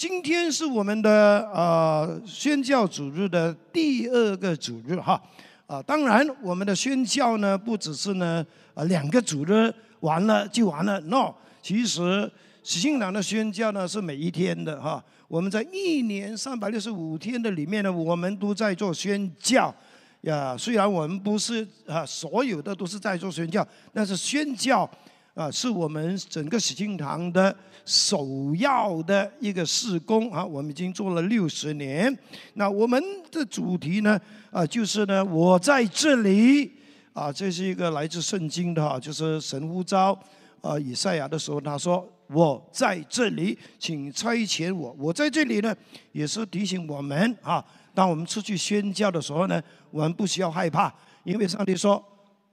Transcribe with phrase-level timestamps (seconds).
[0.00, 5.22] 今天是我们的呃宣教主日的第二个主日哈，
[5.66, 8.42] 啊，当然我们的宣教呢不只是呢
[8.72, 12.32] 呃两个主日完了就完了，no，其实
[12.62, 19.74] 喜信堂的宣教呢是每一天的哈，我们在一年三百六十五天的里面呢，我们都在做宣教。
[20.22, 24.90] 呀，虽然我们不是啊所有的都是在做宣教，但是宣教。
[25.34, 32.14] 啊，是我们整个喜庆堂的首要的一个事工啊，我们已经做了六十年。
[32.54, 34.20] 那我们的主题呢，
[34.50, 36.72] 啊，就是呢，我在这里
[37.12, 40.18] 啊，这是一个来自圣经的哈，就是神呼召
[40.60, 44.94] 啊以赛亚的时候，他说我在这里，请差遣我。
[44.98, 45.74] 我在这里呢，
[46.12, 50.92] 也是提醒我们啊，当我们出去宣教的时候呢，我们不需要害怕，
[51.22, 52.04] 因为上帝说。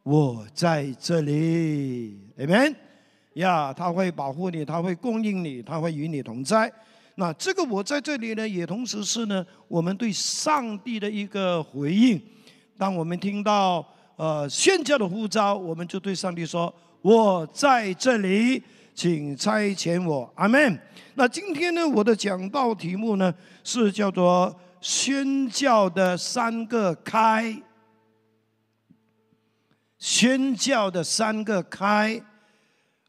[0.03, 2.76] 我在这里，Amen，
[3.34, 6.72] 呀，他会保护你，他会供应你，他会与你同在。
[7.16, 12.22] 那这个我在这里呢，也同时是呢，我们对上帝的一个回应。
[12.78, 13.84] 当我们听到
[14.17, 18.61] 呃宣教的呼召，我们就对上帝说：“我在这里，
[18.94, 20.80] 请差遣我。”阿门。
[21.16, 23.33] 那今天呢，我的讲道题目呢
[23.64, 27.59] 是叫做宣教的三个开。
[29.98, 32.22] 宣教的三个开，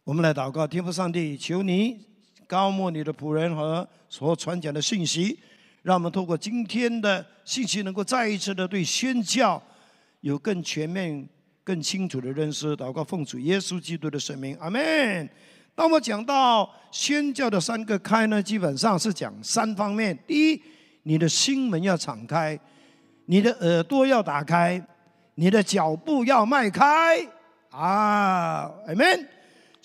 [0.08, 2.00] 我们来祷告，天父上帝，求你
[2.46, 5.38] 高牧你的仆人和所传讲的信息，
[5.82, 9.62] 让我们透过今天的信息，能够再一次的对宣教
[10.22, 11.28] 有更全面、
[11.62, 12.74] 更清楚的认识。
[12.74, 15.28] 祷告奉主耶稣基督的圣名，阿门。
[15.74, 20.62] 当我讲到宣教的三个开呢，基本上是讲三方面：第一，
[21.02, 22.58] 你的心门要敞开，
[23.26, 24.82] 你的耳朵要打开。
[25.34, 27.18] 你的脚步要迈开
[27.68, 29.26] 啊，Amen！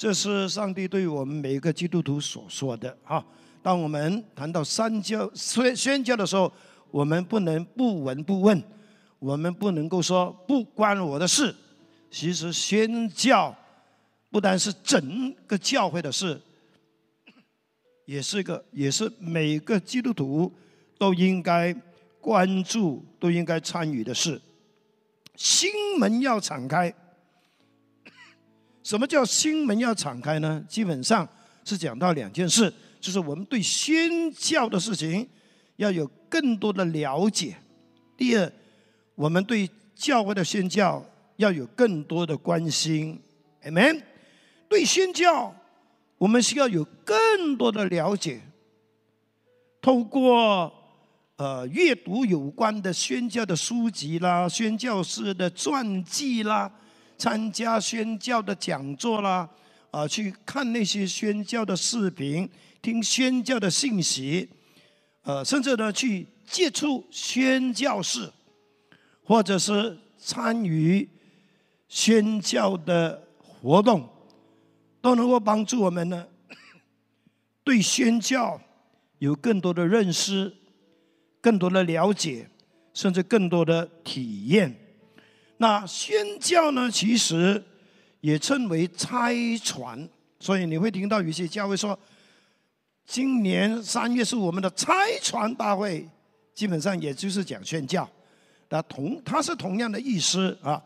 [0.03, 3.25] 这是上帝对我们每一个基督徒所说的哈。
[3.61, 6.51] 当我们谈到三教宣宣教的时候，
[6.91, 8.61] 我们不能不闻不问，
[9.17, 11.55] 我们不能够说不关我的事。
[12.11, 13.55] 其实宣教
[14.29, 16.37] 不单是整个教会的事，
[18.03, 20.51] 也是个，也是每个基督徒
[20.97, 21.73] 都应该
[22.19, 24.41] 关注、都应该参与的事。
[25.37, 26.93] 心门要敞开。
[28.83, 30.63] 什么叫心门要敞开呢？
[30.67, 31.27] 基本上
[31.63, 35.27] 是讲到两件事，就是我们对宣教的事情
[35.77, 37.53] 要有更多的了解；
[38.17, 38.51] 第二，
[39.15, 41.03] 我们对教会的宣教
[41.37, 43.19] 要有更多的关心。
[43.63, 44.01] Amen。
[44.67, 45.55] 对宣教，
[46.17, 48.41] 我们需要有更多的了解，
[49.81, 50.71] 透过。
[51.35, 56.71] 呃，阅读有关的宣教的书籍啦，宣教师的传记啦，
[57.23, 59.49] 参加宣教的讲座啦，
[59.91, 62.49] 啊，去看那些宣教的视频，
[62.81, 64.49] 听宣教的信息，
[65.21, 68.29] 呃，甚至呢去接触宣教士，
[69.23, 71.07] 或者是参与
[71.87, 74.05] 宣教的活动，
[74.99, 76.27] 都能够帮助我们呢，
[77.63, 78.59] 对宣教
[79.19, 80.53] 有更多的认识。
[81.39, 82.49] 更多的了解，
[82.93, 84.73] 甚至更多的体验。
[85.57, 86.89] 那宣教呢？
[86.91, 87.63] 其实
[88.21, 90.09] 也称为拆传，
[90.39, 91.97] 所以你会听到有些教会说，
[93.05, 96.07] 今年三月是我们的拆传大会，
[96.53, 98.09] 基本上也就是讲宣教。
[98.69, 100.81] 那同它是同样的意思啊，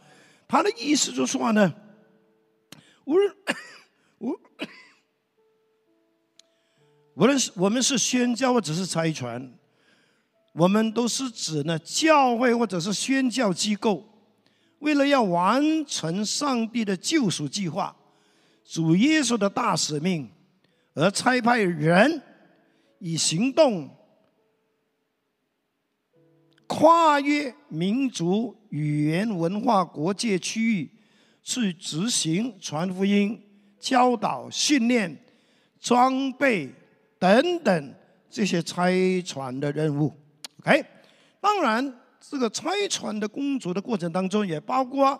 [0.47, 1.73] 它的意思就是说呢，
[3.05, 3.35] 无论
[4.19, 4.31] 无
[7.15, 9.53] 无论是我们是宣教或者是拆传。
[10.53, 14.03] 我们都是指呢，教会或者是宣教机构，
[14.79, 17.95] 为了要完成上帝的救赎计划、
[18.63, 20.29] 主耶稣的大使命，
[20.93, 22.21] 而差派人
[22.99, 23.89] 以行动
[26.67, 30.91] 跨越民族、语言、文化、国界、区域，
[31.41, 33.41] 去执行传福音、
[33.79, 35.17] 教导、训练、
[35.79, 36.69] 装备
[37.17, 37.95] 等等
[38.29, 40.13] 这些差传的任务。
[40.59, 40.85] OK，，
[41.39, 45.19] 当然，这个拆传的工作的过程当中，也包括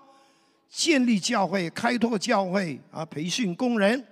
[0.69, 4.05] 建立教会、开拓教会啊，培训工人，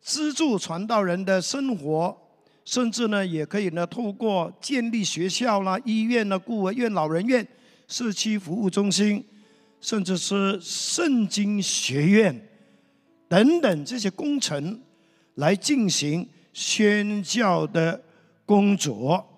[0.00, 2.16] 资助传道人的生活，
[2.64, 7.46] 甚至呢，也可以呢，透过建立学校啦、医院啦、孤儿院、老人院、
[7.88, 9.24] 社区服务中心，
[9.80, 12.48] 甚至是圣经学院
[13.26, 14.80] 等等这些工程，
[15.34, 18.00] 来进行宣教的
[18.46, 19.28] 工作。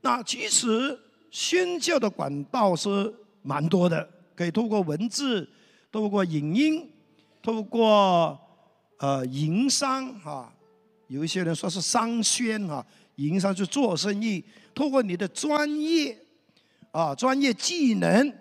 [0.00, 0.98] 那其实
[1.30, 5.48] 宣教的管道是蛮多的，可以透过文字，
[5.92, 6.88] 透过影音，
[7.42, 8.38] 透过
[8.98, 10.52] 呃营商哈，
[11.08, 12.84] 有一些人说是商宣哈，
[13.16, 14.44] 营商去做生意，
[14.74, 16.16] 透过你的专业
[16.90, 18.32] 啊专业技能，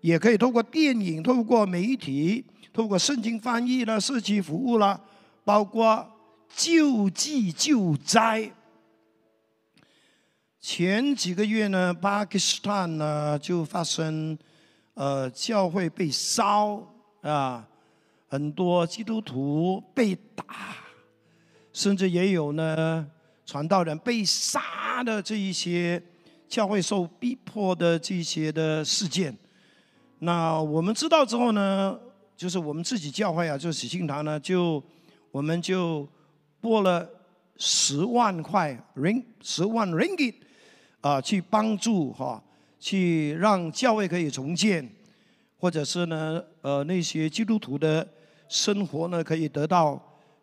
[0.00, 5.00] 也可以透过电影、透过媒体、透过圣经翻译啦、社区服务啦，
[5.44, 6.06] 包括
[6.54, 8.50] 救济救灾。
[10.68, 14.36] 前几个月呢，巴基斯坦呢就发生，
[14.94, 16.84] 呃，教会被烧
[17.22, 17.64] 啊，
[18.26, 20.44] 很多基督徒被打，
[21.72, 23.06] 甚至也有呢
[23.44, 26.02] 传道人被杀的这一些
[26.48, 29.38] 教会受逼迫的这些的事件。
[30.18, 31.96] 那我们知道之后呢，
[32.36, 34.82] 就是我们自己教会啊，就是喜庆堂呢，就
[35.30, 36.08] 我们就
[36.60, 37.08] 拨了
[37.56, 40.34] 十万块 ring 十万 ringgit。
[41.06, 42.42] 啊，去帮助哈，
[42.80, 44.84] 去让教会可以重建，
[45.56, 48.04] 或者是呢，呃，那些基督徒的
[48.48, 50.02] 生活呢，可以得到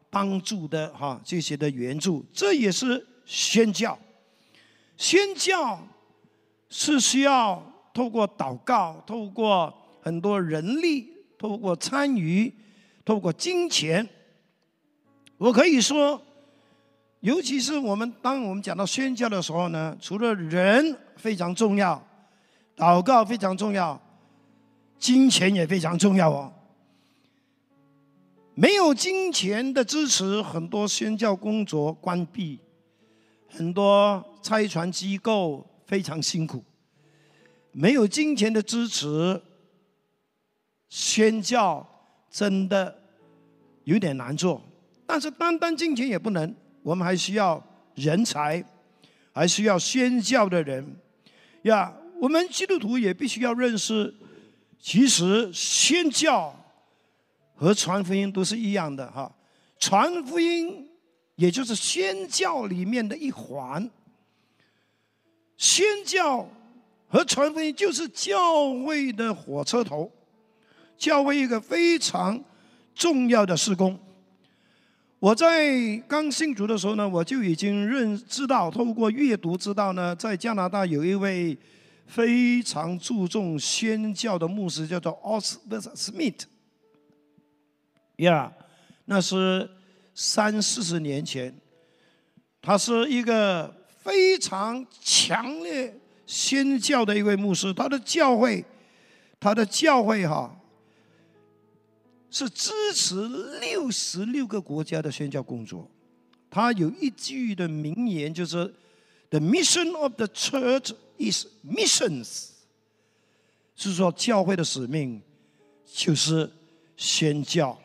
[0.10, 4.00] 帮助的哈，这些的援助，这也是宣教。
[4.96, 5.86] 宣教
[6.70, 7.62] 是需要
[7.94, 12.54] 透过祷告，透过很多人力，透过参与，
[13.04, 14.08] 透过金钱。
[15.38, 16.22] 我可以说。
[17.24, 22.06] 尤其是我们当我们讲到宣教的时候呢，除了人非常重要，
[22.76, 23.98] 祷告非常重要，
[25.00, 26.52] 金钱也非常重要哦。
[28.56, 32.60] 没有金钱的支持，很多宣教工作关闭，
[33.48, 36.62] 很多拆船机构非常辛苦。
[37.72, 39.42] 没有金钱的支持，
[40.90, 41.88] 宣教
[42.30, 42.94] 真的
[43.86, 44.62] 有点难做。
[45.08, 46.54] 但是单单金钱也不能。
[46.84, 47.62] 我们还需要
[47.96, 48.64] 人才，
[49.32, 50.96] 还需要宣教的人
[51.64, 51.94] 呀。
[52.20, 54.14] 我们基督徒也必须要认识，
[54.80, 56.56] 其实宣教
[57.56, 59.30] 和传福音都是一样的哈。
[59.78, 60.90] 传福音
[61.36, 63.90] 也就是宣教里面的一环，
[65.58, 66.48] 宣教
[67.10, 70.10] 和传福音就是教会的火车头，
[70.98, 72.42] 教会一个非常
[72.96, 74.00] 重要的施工。
[75.24, 81.58] 我在刚信主的时候呢，我就已经认知道，透过阅读知道呢，在加拿大有一位
[82.06, 86.46] 非常注重宣教的牧师，叫做奥斯特斯密特。
[88.18, 88.52] 呀，
[89.06, 89.70] 那是
[90.14, 91.56] 三四十年前，
[92.62, 98.66] 他是一个非常强烈宣教的一位牧师，他的教会，
[99.40, 100.54] 他的教会哈。
[102.34, 103.28] 是支持
[103.60, 105.88] 六十六个国家的宣教工作。
[106.50, 108.74] 他有一句的名言，就是
[109.30, 112.48] “The mission of the church is missions”，
[113.76, 115.22] 是说教会的使命
[115.86, 116.50] 就是
[116.98, 117.80] 宣教。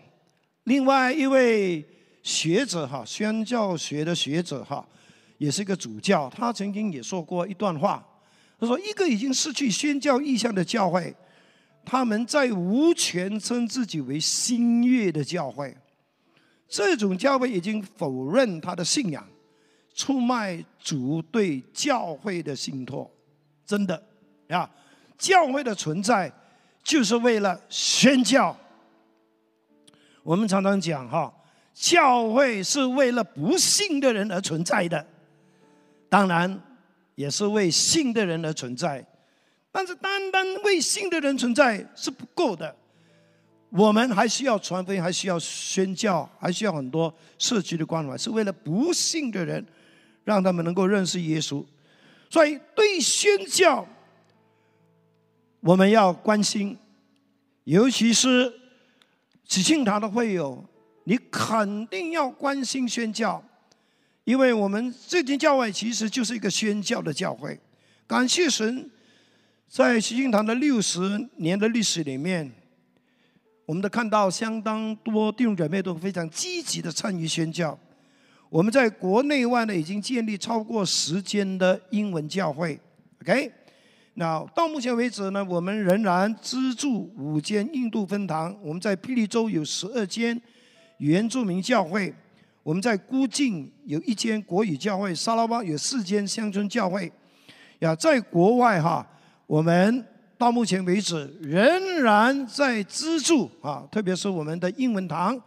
[0.65, 1.85] 另外一位
[2.23, 4.89] 学者哈，宣教学的学者哈，
[5.37, 8.03] 也是一个主教，他曾经也说过一段话，
[8.59, 11.15] 他说：“一个已经失去宣教意向的教会。”
[11.91, 15.75] 他们在无权称自己为新月的教会，
[16.69, 19.27] 这种教会已经否认他的信仰，
[19.95, 23.11] 出卖主对教会的信托，
[23.65, 24.03] 真的
[24.49, 24.71] 呀！
[25.17, 26.31] 教会的存在
[26.83, 28.55] 就是为了宣教。
[30.23, 31.33] 我们常常讲哈，
[31.73, 35.07] 教会是为了不信的人而存在的，
[36.11, 36.61] 当然
[37.15, 39.03] 也是为信的人而存在。
[39.71, 42.75] 但是单单为信的人存在是不够的，
[43.69, 49.65] 我们还需要传福音，还需要宣教，还需要很多社区的关怀，是为了不信的人，
[50.25, 51.65] 让他们能够认识耶稣。
[52.31, 53.87] 所以对宣教，
[55.61, 56.77] 我们要关心，
[57.65, 58.53] 尤其是
[59.45, 60.65] 喜庆堂的会友，
[61.05, 63.45] 你肯定要关心宣教，
[64.25, 67.61] 因为我们这间教会其实就是一个宣教的教会。
[68.07, 68.91] 感谢神。
[69.69, 72.51] 在习庆堂的六十年的历史里面，
[73.67, 77.79] 我们都看到相当多弟兄姐妹都非常积极的参与宣教。
[78.49, 82.81] 我们在国内外呢已经建立超过十间的英文教会。
[83.21, 83.53] OK，
[84.15, 88.57] 那到目前为止呢，我们仍然资助五间印度分堂。
[88.63, 90.41] 我们在霹雳州有十二间
[90.97, 92.13] 原住民教会。
[92.63, 97.13] 我们在孤境有一间国语教会，沙拉巴有四间乡村教会。
[97.81, 99.07] 呀，在国外哈。
[99.49, 100.05] 我们
[100.37, 105.41] 到目前为止仍然在资助啊，特别是我们的英文堂，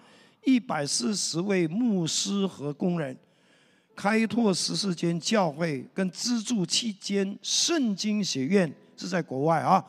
[0.43, 3.15] 一百四十位牧师和工人，
[3.96, 9.86] 开拓十四间教会，跟资助七间圣经学院是在国外啊，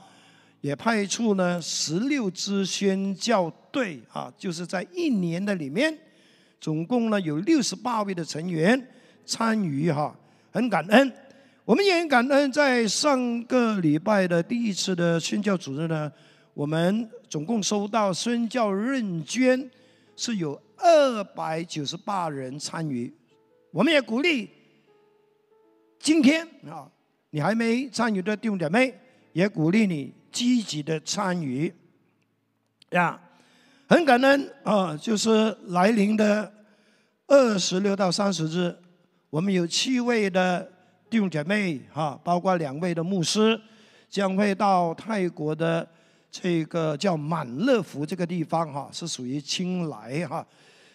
[0.60, 5.96] 也派出呢十六支宣教队啊，就是在一年的里面，
[6.60, 8.78] 总共呢有六十八位的成员
[9.24, 10.14] 参与哈，
[10.50, 11.10] 很感恩。
[11.64, 16.10] 我们也很感恩，在上个礼拜的第一次的宣教主日呢，
[16.54, 19.70] 我们总共收到宣教认捐
[20.16, 23.14] 是有二百九十八人参与。
[23.70, 24.50] 我们也鼓励
[26.00, 26.90] 今天啊，
[27.30, 28.92] 你还没参与的弟兄姐妹，
[29.32, 31.72] 也鼓励你积极的参与
[32.90, 33.20] 呀。
[33.86, 36.52] 很感恩啊，就是来临的
[37.28, 38.76] 二十六到三十日，
[39.30, 40.68] 我们有七位的
[41.12, 43.60] 弟兄姐妹哈，包括两位的牧师，
[44.08, 45.86] 将会到泰国的
[46.30, 50.46] 这个叫满乐福这个地方哈，是属于青莱哈，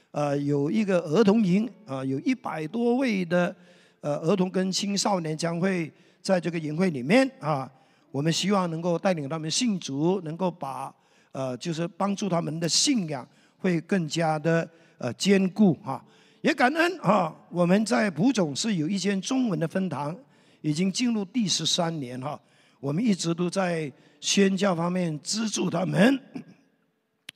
[0.10, 3.56] 呃，有一个儿童营啊，有一百多位的
[4.02, 7.72] 呃儿童跟青少年将会在这个营会里面啊，
[8.10, 10.92] 我们希望能够带领他们信主，能够把。
[11.34, 13.28] 呃，就是帮助他们的信仰
[13.60, 16.04] 会更加的呃坚固哈，
[16.42, 20.16] 也感恩啊，我们在蒲总是有一间中文的分堂，
[20.62, 22.40] 已经进入第十三年哈，
[22.80, 23.92] 我们一直都在
[24.22, 26.20] 宣教方面资助他们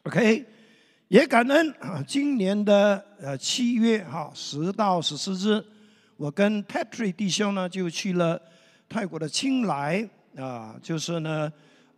[0.03, 0.45] ，OK，
[1.07, 5.63] 也感恩啊，今年的呃七月哈十到十四日，
[6.17, 8.41] 我跟 Patrick 弟兄呢就去了
[8.87, 11.51] 泰国的清莱啊，就是呢。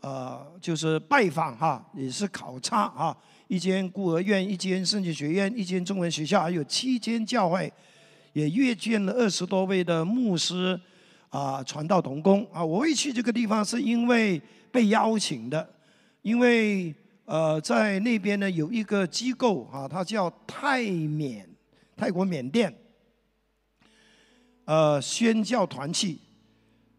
[0.05, 7.71] 呃，就是拜访哈，也是考察哈，一间孤儿院，一间圣经学院，一间中文学校，还有七间教会，
[8.33, 10.79] 也阅见了二十多位的牧师
[11.29, 12.63] 啊，传道同工啊。
[12.63, 15.69] 我会去这个地方是因为被邀请的，
[16.21, 16.93] 因为
[17.25, 21.47] 呃，在那边呢有一个机构啊，它叫泰缅，
[21.95, 22.73] 泰国缅甸，
[24.65, 26.19] 呃，宣教团契，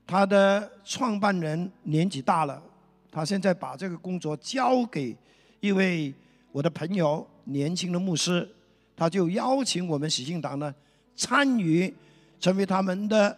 [0.07, 2.63] 它的创办人年纪大了。
[3.11, 5.17] 他现在把这个工作交给
[5.61, 6.13] 一位
[6.55, 8.49] 我的朋友，年轻的牧师，
[8.95, 10.73] 他就邀请我们喜庆堂呢
[11.17, 11.93] 参与，
[12.39, 13.37] 成为他们的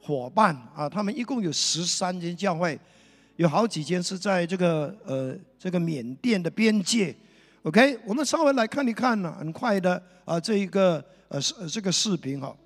[0.00, 0.88] 伙伴啊。
[0.88, 2.78] 他们一共有十三间教会，
[3.34, 7.12] 有好几间是在这个呃这个缅甸的边界。
[7.64, 12.56] OK，我们稍微来看一看呢，很快的啊这一个呃视这个视频哈。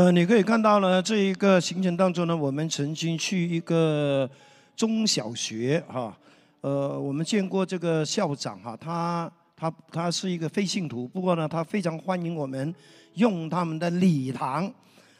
[0.00, 4.26] 呃，你可以看到呢，这一个行程当中呢，我们曾经去一个
[4.74, 6.16] 中小学哈，
[6.62, 12.74] 呃，我们见过这个校长哈，他他他是一个非信徒，不过呢，他非常欢迎我们
[13.16, 14.72] 用他们的礼堂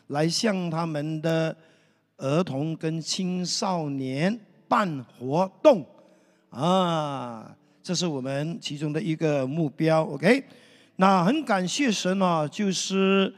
[0.06, 1.54] 来向他们的
[2.16, 5.84] 儿童跟青少年办活动
[6.48, 10.04] 啊，这是我们其中的一个目标。
[10.04, 10.42] OK，
[10.96, 13.30] 那很感谢神啊，就是。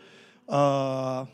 [0.46, 1.26] 呃，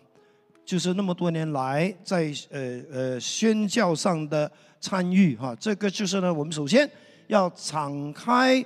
[0.65, 4.51] 就是那么多年来在呃呃宣教上的
[4.81, 6.89] 参与哈，这个就是呢，我们首先
[7.27, 8.65] 要敞开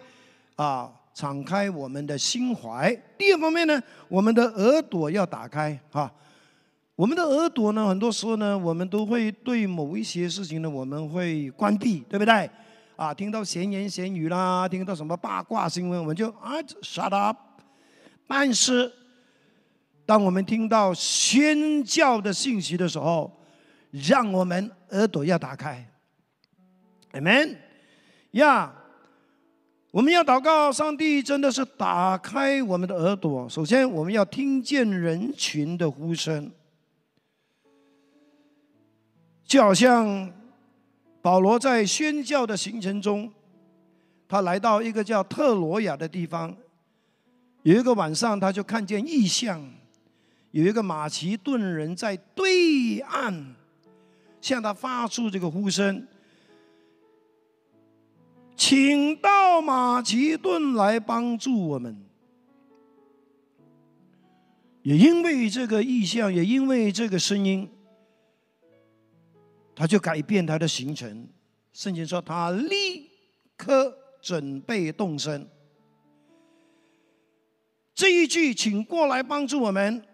[0.57, 2.95] 啊，敞开我们的心怀。
[3.17, 6.13] 第二方面呢，我们的耳朵要打开哈。
[6.95, 12.49] 我们的耳朵呢，很多时候呢，我们都会对某一些事情呢，我们会关闭，对不对？
[12.97, 17.37] 啊，听到闲言闲语啦，听到什么八卦新闻，我们就啊，shut up。
[18.29, 18.93] 但是
[20.04, 23.30] 当我们听到宣教的信息的时候，
[23.90, 25.87] 让我们耳朵要打开
[27.12, 27.56] ，Amen。
[28.32, 28.73] 呀，
[29.90, 33.49] 我们要祷告，上帝真的是打开我们的耳朵。
[33.49, 36.50] 首先，我们要听见人群的呼声，
[39.44, 40.32] 就好像
[41.21, 43.30] 保罗在宣教的行程中，
[44.26, 46.56] 他来到一个叫特罗亚的地方，
[47.62, 49.62] 有一个晚上，他就看见异象。
[50.52, 53.54] 有一个马其顿人在对岸
[54.40, 56.06] 向他发出这个呼声，
[58.54, 62.04] 请到马其顿来帮助我们。
[64.82, 67.71] 也因为这个意象，也因为这个声音，
[69.75, 71.26] 他就改变他的行程。
[71.73, 73.09] 圣经说，他立
[73.56, 75.49] 刻准备动身。
[77.94, 80.04] 这一句“请过来帮助我们”。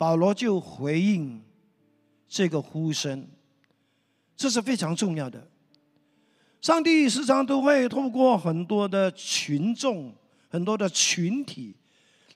[0.00, 1.42] 保罗就回应
[2.26, 3.28] 这个呼声，
[4.34, 5.46] 这是非常重要的。
[6.62, 10.14] 上帝时常都会透过很多的群众、
[10.48, 11.76] 很多的群体，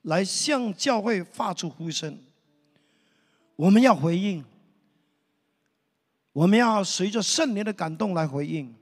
[0.03, 2.19] 来向教会发出呼声。
[3.57, 4.45] 我们要回应，
[6.35, 8.75] 我们要随着圣灵的感动来回应。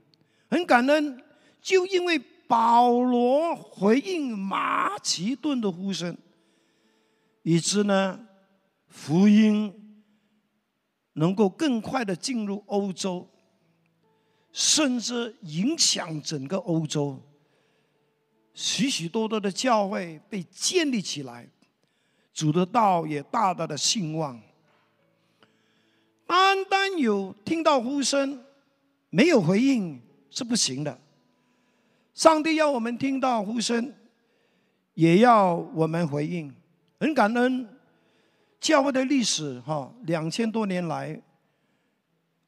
[0.49, 1.23] 很感恩，
[1.61, 6.17] 就因为保罗回应马其顿的呼声，
[7.43, 8.19] 以致呢，
[8.93, 9.73] 福音
[11.13, 13.27] 能够更快的进入欧洲。
[14.55, 17.19] 甚至影响整个欧洲，
[18.53, 21.49] 许许多多的教会被建立起来，
[22.31, 24.39] 主的道也大大的兴旺。
[26.27, 28.43] 单单有听到呼声，
[29.09, 31.01] 没有回应是不行的。
[32.13, 33.91] 上帝要我们听到呼声，
[34.93, 36.53] 也要我们回应。
[36.99, 37.67] 很感恩
[38.63, 41.21] 教会的历史，哈，两千多年来，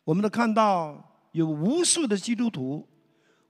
[0.05, 1.11] 我们都看到。
[1.33, 2.87] 有无数的基督徒，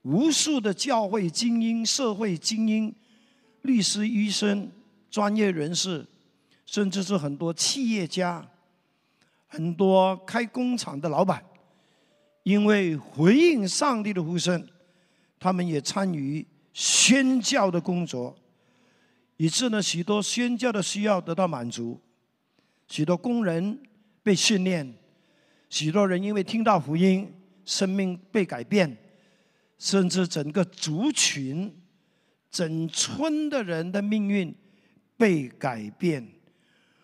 [0.02, 2.92] 无数的教会精英、社会精英、
[3.62, 4.68] 律师、医生、
[5.08, 6.04] 专业人士，
[6.64, 8.44] 甚至是很多企业家、
[9.46, 11.40] 很多开工厂的老板，
[12.42, 14.66] 因为回应上帝的呼声，
[15.38, 18.36] 他们也参与宣教的工作，
[19.36, 22.00] 以致呢许多宣教的需要得到满足，
[22.88, 23.78] 许多工人
[24.22, 24.94] 被训练，
[25.68, 27.32] 许多人因为听到福音。
[27.68, 28.96] 生命被改变，
[29.76, 31.82] 甚至整个族群、
[32.48, 34.54] 整村的人的命运
[35.16, 36.24] 被改变。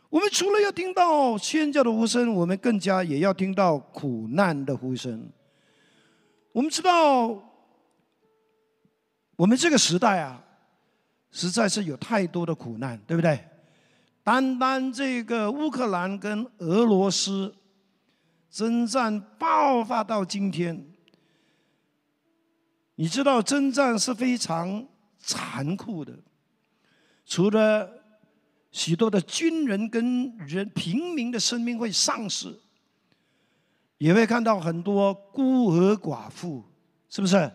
[0.09, 5.29] 我们除了要听到宣教的呼声，我们更加也要听到苦难的呼声。
[6.53, 7.27] 我们知道，
[9.35, 10.45] 我们这个时代啊，
[11.33, 13.37] 实在是有太多的苦难，对不对？
[14.23, 17.55] 单单这个乌克兰跟俄罗斯。
[18.51, 20.87] 征战爆发到今天，
[22.97, 24.87] 你知道征战是非常
[25.19, 26.13] 残酷的。
[27.25, 27.89] 除了
[28.71, 32.55] 许多的军人跟人平民的生命会丧失，
[33.97, 36.63] 也会看到很多孤儿寡妇，
[37.09, 37.51] 是不是？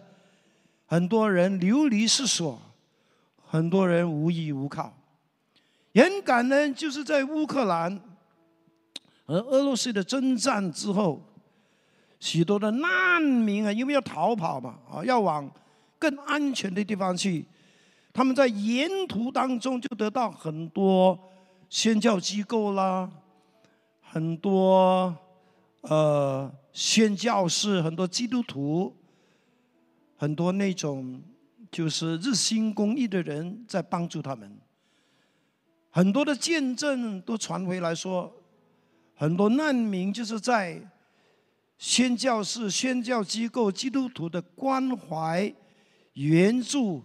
[0.87, 2.59] 很多人流离失所，
[3.45, 4.97] 很多人无依无靠。
[6.03, 7.99] 很感恩，就是在乌克兰。
[9.25, 11.21] 和俄罗斯的征战之后，
[12.17, 15.51] 许多的难民啊，因为要逃跑嘛，啊，要往
[15.99, 17.45] 更安全的地方去，
[18.13, 21.19] 他们在沿途当中就得到很多
[21.69, 23.09] 宣教机构啦，
[23.99, 25.13] 很多
[25.81, 28.95] 呃宣教士，很多基督徒，
[30.15, 31.21] 很多那种
[31.69, 34.57] 就是日新公益的人在帮助他们，
[35.97, 38.31] 很多的见证都传回来说。
[39.15, 40.79] 很多难民就是在
[41.79, 45.51] 宣教士、宣教机构、基督徒的关怀、
[46.13, 47.03] 援助、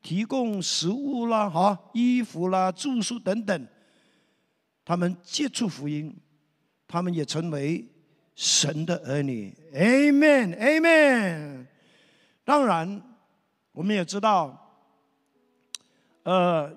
[0.00, 3.66] 提供食物啦、哈衣服啦、住宿等等，
[4.86, 6.16] 他们接触福音，
[6.88, 7.86] 他们也成为
[8.34, 9.54] 神的儿女。
[9.74, 11.66] Amen，Amen。
[12.42, 13.02] 当然，
[13.72, 14.80] 我们也知道，
[16.22, 16.74] 呃，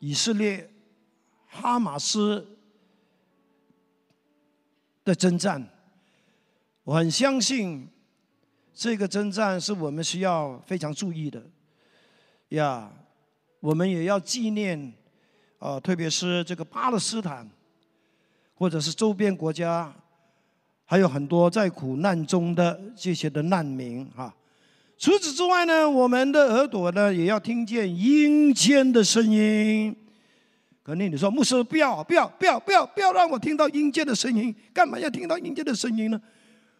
[0.00, 0.68] 以色列、
[1.46, 2.44] 哈马斯。
[5.02, 5.66] 的征战，
[6.84, 7.88] 我很相信
[8.74, 11.42] 这个征战是我们需要非常注意的
[12.50, 12.92] 呀。
[13.60, 14.92] 我们也要纪念
[15.58, 17.50] 啊，特别是这个巴勒斯坦，
[18.54, 19.92] 或者是周边国家，
[20.84, 24.32] 还有很多在苦难中的这些的难民啊。
[25.00, 29.96] 除此之外呢，我们的耳朵呢也要听见阴间的声音。
[30.84, 36.20] 肯定你说牧师不要不要不要不要不要让我听到阴间的声音，干嘛要听到阴间的声音呢？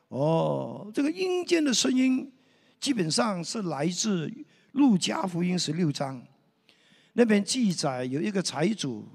[0.09, 2.31] 哦，这个阴间的声音
[2.79, 4.31] 基本上是来自
[4.73, 6.23] 路加福音十六章，
[7.15, 9.09] 那边记载有一个财主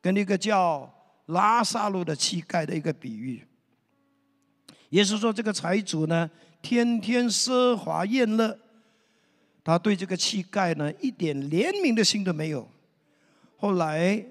[0.00, 0.88] 跟一个叫
[1.26, 3.44] 拉萨路的乞丐的一个比喻，
[4.90, 8.58] 也是说这个财主呢天天奢华宴乐，
[9.64, 12.68] 他对这个乞丐呢一点怜悯的心都没有。
[13.56, 14.24] 后来，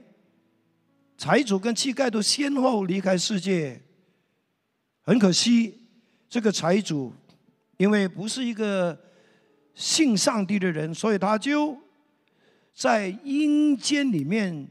[1.17, 3.81] 财主跟乞丐都先后离开世界。
[5.03, 5.77] 很可惜，
[6.29, 7.13] 这个财主
[7.77, 8.97] 因为不是一个
[9.73, 11.77] 信上帝的人，所以他就
[12.73, 14.67] 在阴间里面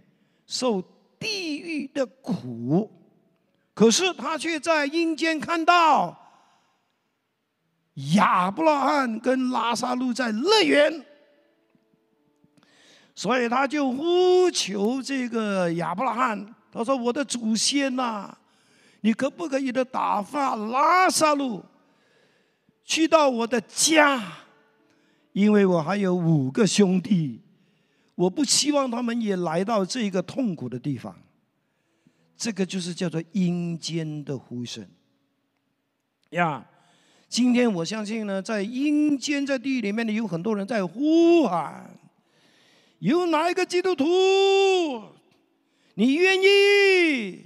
[0.46, 0.82] 受
[1.18, 2.90] 地狱的苦。
[3.72, 6.25] 可是他却在阴间看到
[8.14, 11.04] 亚伯拉罕跟拉萨路在乐园。
[13.14, 18.36] 所以他就呼求这个亚伯拉罕，他说：“我的祖先呐，
[19.00, 21.64] 你可不可以的打发拉萨路
[22.84, 24.22] 去到我的家，
[25.32, 27.40] 因为我还有五个兄弟，
[28.14, 31.16] 我不希望他们也来到这个痛苦的地方。
[32.36, 34.86] 这个就是叫做阴间的呼声
[36.30, 36.62] 呀。
[37.36, 41.94] 今天我相信呢，在阴间在地狱里面呢，有很多人在呼喊。
[43.00, 44.06] 有哪一个基督徒，
[45.96, 47.44] 你愿意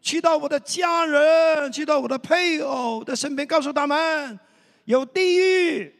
[0.00, 4.38] 去到我的家人，去到我的配偶的身边，告诉他们
[4.84, 5.92] 有地狱，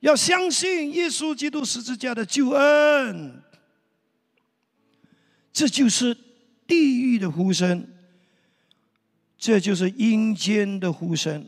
[0.00, 3.42] 要相信耶稣基督十字架的救恩。
[5.54, 6.14] 这就是
[6.66, 7.95] 地狱的呼声，
[9.46, 11.46] 这就是阴间的呼声。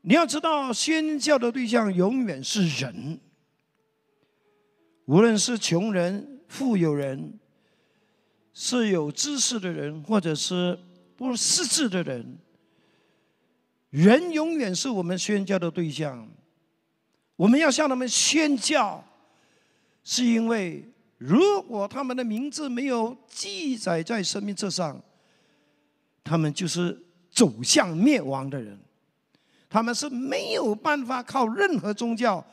[0.00, 3.20] 你要知道，宣教的对象永远是人。
[5.04, 7.38] 无论是穷人、富有人，
[8.52, 10.76] 是有知识的人，或者是
[11.14, 12.36] 不识字的人，
[13.90, 16.28] 人永远是我们宣教的对象。
[17.36, 19.04] 我们要向他们宣教，
[20.02, 25.00] 是因为如果他们的名字没有记载在生命册上，
[26.26, 28.78] 他们就是走向灭亡的人。
[29.70, 32.44] 他们是没有办法靠任何宗教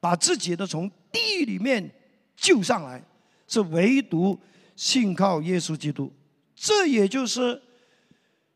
[0.00, 0.90] 把自己的从。
[1.10, 1.90] 地狱里面
[2.36, 3.02] 救上来，
[3.46, 4.38] 是唯独
[4.76, 6.12] 信靠耶稣基督，
[6.54, 7.60] 这也就是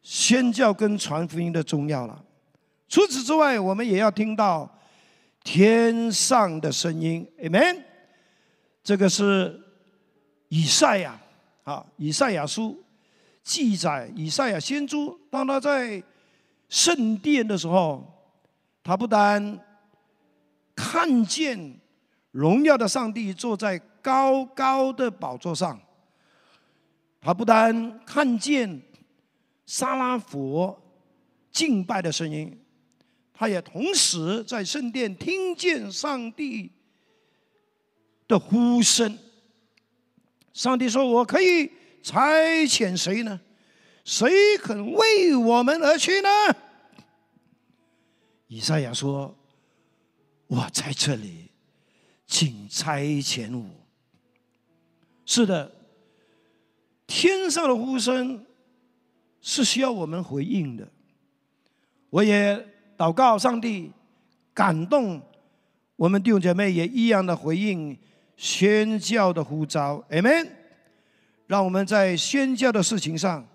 [0.02, 2.22] 宣教跟传福音的重要了。
[2.90, 4.70] 除此之外，我们也要听到
[5.42, 7.82] 天上的声音，Amen。
[8.84, 9.58] 这个是
[10.48, 11.18] 以赛亚
[11.64, 12.81] 啊，以赛亚书
[13.42, 14.96] 记载，以赛亚先知
[15.30, 16.02] 当他在
[16.68, 18.06] 圣殿的时候，
[18.82, 19.58] 他不但
[20.74, 21.80] 看见。
[22.32, 25.78] 荣耀的上帝坐在高高的宝座上，
[27.20, 28.80] 他不但看见
[29.66, 30.82] 沙拉佛
[31.50, 32.58] 敬拜的声音，
[33.34, 36.72] 他也同时在圣殿听见上帝
[38.26, 39.18] 的呼声。
[40.54, 41.70] 上帝说：“我可以
[42.02, 43.40] 差遣谁呢？
[44.04, 46.28] 谁肯为我们而去呢？”
[48.48, 49.34] 以赛亚说
[50.48, 51.50] ：“我在这里。”
[52.26, 53.66] 请差遣我。
[55.26, 55.70] 是的，
[57.06, 58.46] 天上的呼声
[59.42, 60.88] 是需要我们回应的。
[62.08, 63.92] 我也祷告上帝
[64.54, 65.20] 感动
[65.96, 67.98] 我们弟兄姐妹，也一样的回应
[68.38, 70.02] 宣教的呼召。
[70.08, 70.61] Amen。
[71.52, 73.46] 让我们在宣教的事情上，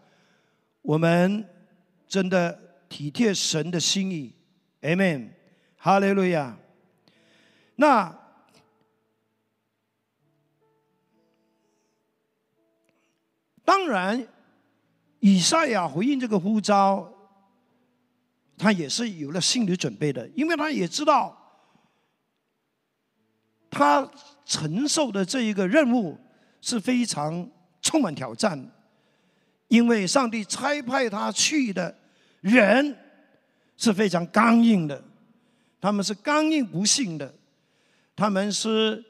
[0.84, 1.44] 我们
[2.08, 2.56] 真的
[2.88, 4.36] 体贴神的心意。
[4.82, 5.32] Amen。
[5.78, 6.56] 哈利路亚。
[7.78, 8.16] 那。
[13.66, 14.28] 当然，
[15.20, 17.12] 以赛亚回应这个呼召，
[18.60, 21.36] 他也是有了心理准备的，因为他也知道，
[23.72, 24.08] 他
[24.46, 26.16] 承受的这一个任务
[26.62, 27.50] 是非常
[27.88, 28.70] 充满挑战，
[29.70, 31.98] 因为上帝差派他去的
[32.42, 32.98] 人
[33.78, 35.02] 是非常刚硬的，
[35.80, 37.34] 他们是刚硬不幸的，
[38.14, 39.02] 他们是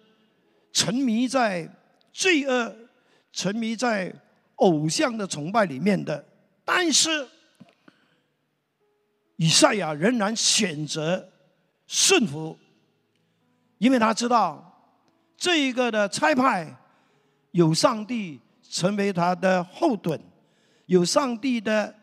[0.72, 1.68] 沉迷在
[2.14, 2.76] 罪恶，
[3.32, 4.14] 沉迷在。
[4.58, 6.26] 偶像的崇拜里面的，
[6.66, 7.28] 但是
[9.36, 11.30] 以赛亚仍然选择
[11.86, 12.58] 顺服，
[13.78, 14.92] 因为他知道
[15.38, 16.76] 这一个的差派
[17.52, 20.20] 有上帝成为他的后盾，
[20.86, 21.94] 有上帝的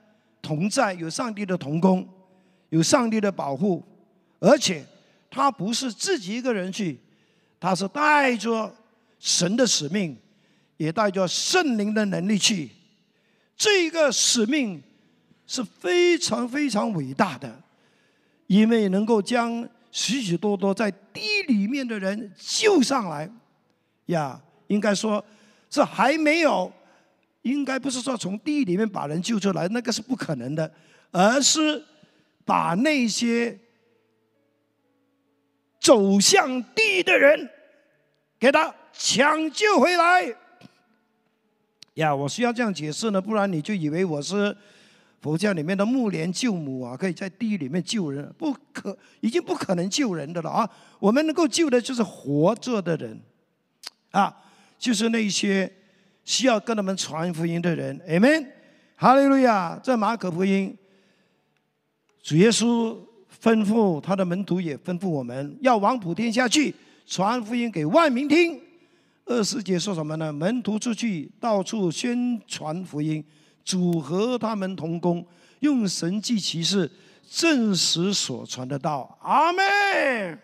[0.41, 2.09] 同在，有上帝的同工，
[2.71, 3.83] 有上帝的保护，
[4.39, 4.85] 而且
[5.31, 6.99] 他不是自己一个人去，
[7.59, 8.75] 他是带着
[9.19, 10.17] 神的使命。
[10.77, 12.69] 也带着圣灵的能力去，
[13.57, 14.83] 这个使命
[15.47, 17.63] 是非常非常伟大的，
[18.49, 23.31] 因为能够将许许多多在地里面的人救上来。
[24.07, 25.25] 呀，应该说，
[25.75, 26.73] 这还没有，
[27.43, 30.73] 应该不是说从地里面把人救出来，那个是不可能的，
[31.11, 31.85] 而是
[32.45, 33.59] 把那些
[35.81, 37.51] 走向地的人
[38.39, 40.33] 给他抢救回来。
[41.95, 44.57] 呀，我需要这样解释呢，不然你就以为我是
[45.21, 50.71] 佛教里面的木莲救母啊，可以在地狱里面救人，不可，已经不可能救人的了啊！
[51.01, 53.21] 我们能够救的就是活着的人，
[54.13, 54.37] 啊，
[54.85, 55.73] 就是那些
[56.27, 57.99] 需要跟他们传福音的人。
[58.07, 58.47] Amen，
[58.97, 59.81] 哈利路亚！
[59.83, 60.77] 在马可福音，
[62.23, 62.95] 主耶稣
[63.43, 66.75] 吩咐他的门徒，也吩咐我们要往普天下去，
[67.07, 68.61] 传福音给万民听。
[69.25, 70.31] 二十节说什么呢？
[70.31, 73.25] 门徒出去到处宣传福音，
[73.65, 75.27] 主和他们同工，
[75.61, 76.93] 用神迹奇事
[77.31, 79.19] 证实所传的道。
[79.23, 80.39] 阿门。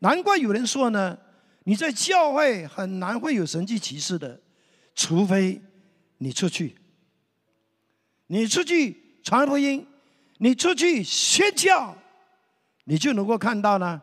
[0.00, 1.16] 难怪有人说呢，
[1.64, 4.40] 你在教会很难会有神迹奇事的，
[4.94, 5.60] 除非
[6.18, 6.76] 你出去，
[8.26, 9.86] 你出去传福音，
[10.38, 11.96] 你出去宣教，
[12.84, 14.00] 你就能够看到呢。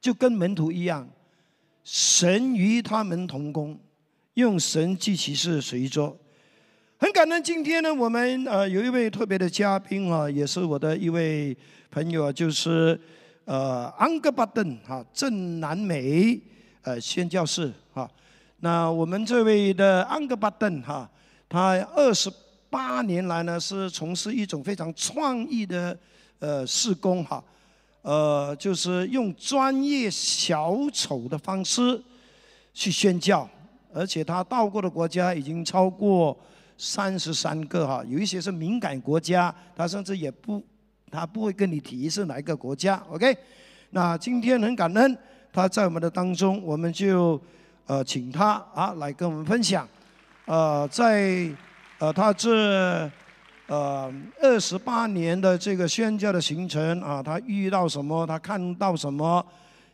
[0.00, 1.08] 就跟门徒一样，
[1.82, 3.76] 神与他们同工，
[4.34, 6.16] 用神迹奇事随着。
[6.98, 11.56] 很感恩，今天呢，我们呃有一位特别的嘉宾啊，也是我的一位
[11.90, 12.98] 朋友啊，就是
[13.46, 16.38] 呃安格巴顿哈正南美
[16.82, 18.06] 呃宣教士哈。
[18.60, 21.10] 那我们这位的安格巴顿哈，
[21.48, 22.30] 他二十
[22.68, 25.98] 八年来呢是从事一种非常创意的
[26.38, 27.42] 呃施工哈，
[28.02, 31.98] 呃就是用专业小丑的方式
[32.74, 33.48] 去宣教，
[33.94, 36.38] 而且他到过的国家已经超过。
[36.78, 40.62] 三十三个哈，有一些是敏感国家，他甚至也不，
[41.10, 43.36] 他不会跟你提是哪一个国家，OK？
[43.90, 45.18] 那今天很感恩
[45.52, 47.40] 他在我们的当中，我们就
[47.86, 49.88] 呃请他啊来跟我们分享，
[50.44, 51.48] 呃在
[51.98, 53.10] 呃他这
[53.68, 59.44] 呃二十八年的这个宣教的行程啊，他遇到什么，他看到什么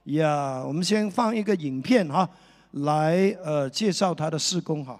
[0.04, 0.62] 呀？
[0.64, 2.28] 我们先放一个影片哈，
[2.72, 4.98] 来呃介绍他的施工哈。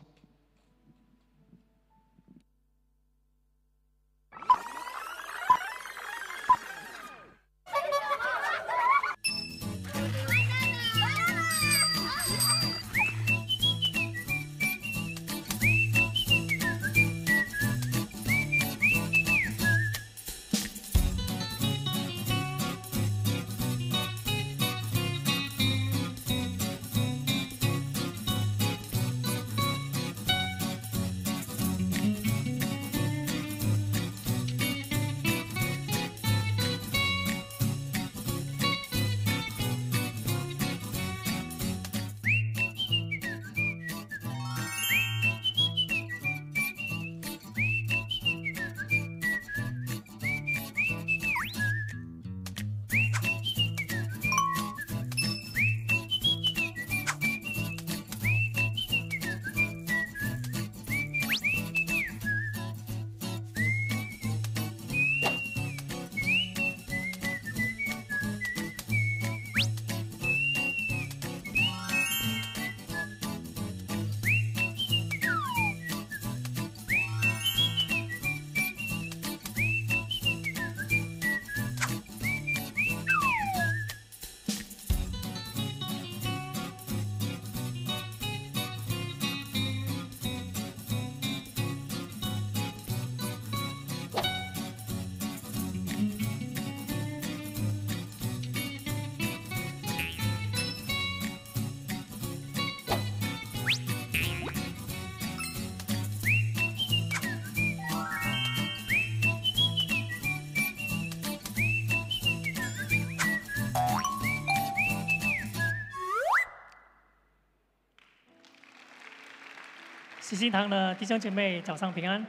[120.33, 122.25] 喜心堂的弟兄姐妹，早上平安。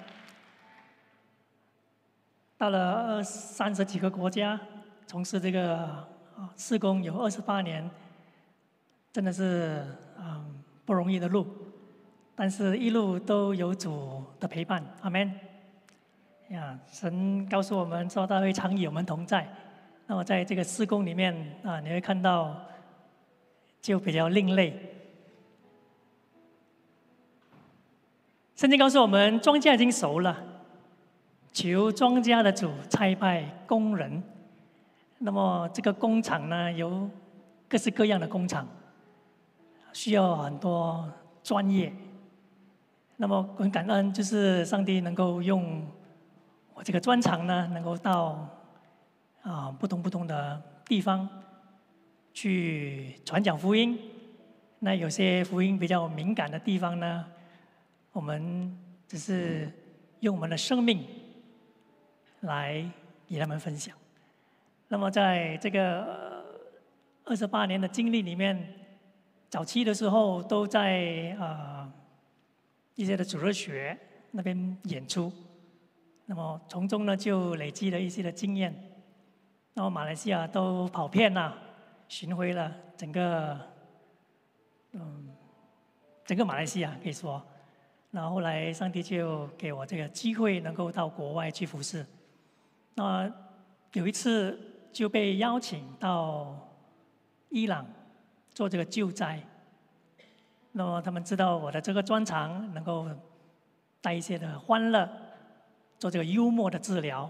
[2.58, 4.60] 到了二三十几个国家，
[5.08, 6.06] 从事这个
[6.58, 7.90] 施工有二十八年，
[9.14, 9.86] 真的是
[10.20, 11.48] 嗯不容易的路，
[12.36, 15.34] 但是一路都有主的陪伴，阿门。
[16.50, 19.48] 呀，神告诉我们说他会常与我们同在。
[20.08, 22.54] 那么在这个施工里面啊，你会看到
[23.82, 24.93] 就比较另类。
[28.64, 30.42] 圣经告诉我们，庄稼已经熟了，
[31.52, 34.24] 求庄稼的主差派工人。
[35.18, 37.10] 那么这个工厂呢，有
[37.68, 38.66] 各式各样的工厂，
[39.92, 41.06] 需要很多
[41.44, 41.92] 专业。
[43.18, 45.86] 那么很感恩，就是上帝能够用
[46.74, 48.48] 我这个专长呢，能够到
[49.42, 51.28] 啊不同不同的地方
[52.34, 54.00] 去传讲福音。
[54.80, 57.26] 那有些福音比较敏感的地方呢？
[58.14, 59.70] 我们只是
[60.20, 61.04] 用我们的生命
[62.42, 62.90] 来
[63.28, 63.98] 与他们分享。
[64.88, 66.46] 那么，在这个
[67.24, 68.56] 二十八年的经历里面，
[69.50, 71.92] 早期的时候都在啊
[72.94, 73.98] 一些的主日学
[74.30, 75.34] 那边演出，
[76.28, 78.74] 那么从中呢就累积了一些的经验。
[79.74, 81.58] 那么马来西亚都跑遍了，
[82.08, 83.60] 巡回了整个
[84.92, 85.30] 嗯
[86.24, 87.44] 整个马来西亚可以说。
[88.14, 92.06] 然后后来上帝就给我这个机会，能够到国外去服侍。
[92.94, 93.28] 那
[93.94, 94.56] 有一次
[94.92, 96.56] 就被邀请到
[97.50, 97.84] 伊朗
[98.52, 99.42] 做这个救灾。
[100.74, 103.10] 那么他们知道我的这个专长，能够
[104.00, 105.10] 带一些的欢乐，
[105.98, 107.28] 做这个幽默的治疗。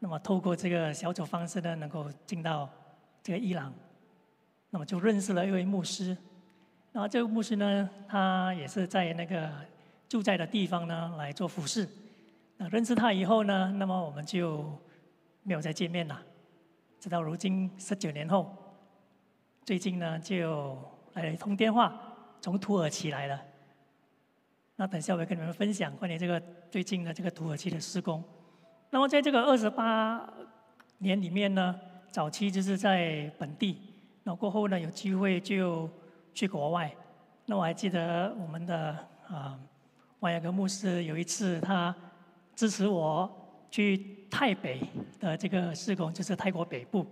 [0.00, 2.68] 那么透过这个小组方式呢，能够进到
[3.22, 3.72] 这个伊朗，
[4.70, 6.16] 那么就认识了一位牧师。
[6.90, 9.48] 然后这个牧师呢，他也是在那个。
[10.08, 11.88] 住在的地方呢来做服饰。
[12.56, 14.72] 那认识他以后呢，那么我们就
[15.42, 16.22] 没有再见面了。
[16.98, 18.56] 直到如今十九年后，
[19.64, 20.78] 最近呢就
[21.12, 21.92] 来了一通电话，
[22.40, 23.38] 从土耳其来了。
[24.76, 28.24] 那等下我会跟你们分享关于这个最近的这个土耳其的施工。
[28.90, 30.26] 那么在这个二十八
[30.98, 31.78] 年里面呢，
[32.10, 33.78] 早期就是在本地，
[34.22, 35.90] 那过后呢有机会就
[36.32, 36.90] 去国外。
[37.44, 38.96] 那我还记得我们的
[39.28, 39.58] 啊。
[40.20, 41.94] 王亚格牧师有一次，他
[42.54, 43.30] 支持我
[43.70, 44.80] 去泰北
[45.20, 47.06] 的这个施工，就是泰国北部。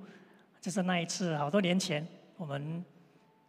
[0.58, 2.06] 就是那一次，好多年前，
[2.38, 2.82] 我们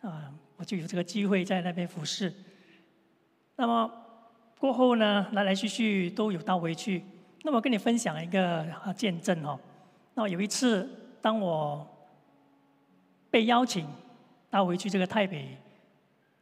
[0.02, 2.32] 啊，我就有这个机会在那边服侍。
[3.56, 3.90] 那么
[4.60, 7.02] 过后呢，来来去去都有到回去。
[7.44, 9.58] 那么跟你分享一个见证哦。
[10.16, 10.90] 那有一次，
[11.22, 11.88] 当我
[13.30, 13.88] 被邀请
[14.50, 15.58] 到回去这个泰北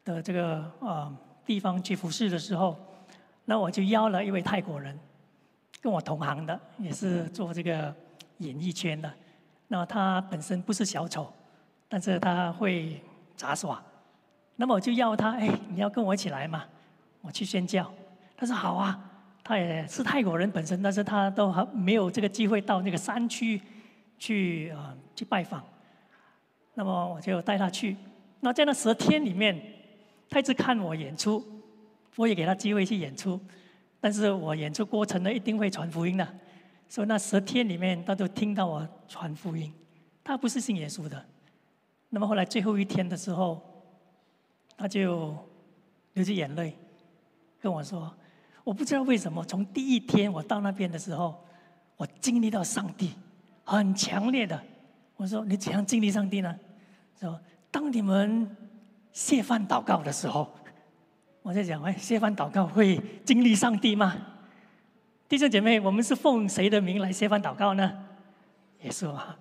[0.03, 2.75] 的这个啊地方去服侍的时候。
[3.45, 4.97] 那我就邀了一位泰国人，
[5.81, 7.93] 跟我同行的，也是做这个
[8.37, 9.11] 演艺圈的。
[9.67, 11.31] 那他本身不是小丑，
[11.87, 13.01] 但是他会
[13.35, 13.81] 杂耍。
[14.55, 16.63] 那么我就邀他，哎，你要跟我一起来嘛？
[17.21, 17.91] 我去宣教。
[18.37, 19.09] 他说好啊。
[19.45, 23.61] 他也是泰国人本身，但是他都还没有这个机会到那个山区
[24.17, 25.61] 去啊去拜访。
[26.75, 27.97] 那么我就带他去。
[28.39, 29.61] 那在那十天里面，
[30.29, 31.45] 他一直看我演出。
[32.15, 33.39] 我也给他机会去演出，
[33.99, 36.27] 但是我演出过程呢，一定会传福音的。
[36.87, 39.73] 所以那十天里面，他都听到我传福音。
[40.23, 41.25] 他不是信耶稣的。
[42.09, 43.59] 那么后来最后一天的时候，
[44.77, 45.35] 他就
[46.13, 46.77] 流着眼泪
[47.59, 48.15] 跟我说
[48.63, 51.43] ：“我不知道为什么，从第一天我到那边的时候，
[51.97, 53.13] 我经历到上帝
[53.63, 54.61] 很强烈的。”
[55.17, 56.55] 我说：“你怎样经历上帝呢？”
[57.19, 58.55] 说：“当你们
[59.11, 60.47] 谢饭祷告的时候。”
[61.43, 64.15] 我在讲，哎，谢饭祷告会经历上帝吗？
[65.27, 68.05] 弟兄姐妹，我们是奉谁的名来谢饭祷告呢？
[68.81, 69.37] 耶稣啊！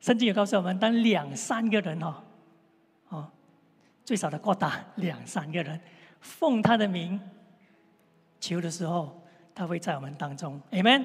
[0.00, 2.14] 圣经有告诉我们，当两三个人哦，
[3.08, 3.30] 哦，
[4.04, 5.80] 最少的过大两三个人
[6.20, 7.20] 奉他的名
[8.40, 9.20] 求的时候，
[9.54, 11.04] 他会在我们当中，Amen。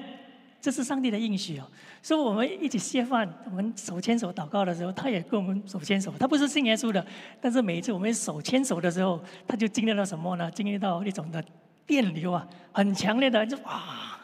[0.64, 6.10] 这是上帝的应许哦，所以我们一起谢饭，我们手牵手祷告的时候，他也跟我们手牵手。
[6.18, 7.06] 他不是信耶稣的，
[7.38, 10.50] 但是每一次我们手牵手的时候，他就经历了什么呢？
[10.52, 11.44] 经历到一种的
[11.84, 14.18] 电流啊，很强烈的，就哇！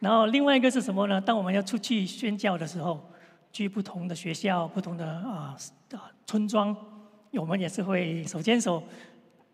[0.00, 1.20] 然后另外一个是什么呢？
[1.20, 3.08] 当我们要出去宣教的时候，
[3.52, 5.56] 去不同的学校、不同的啊
[5.92, 6.76] 啊村庄，
[7.34, 8.82] 我们也是会手牵手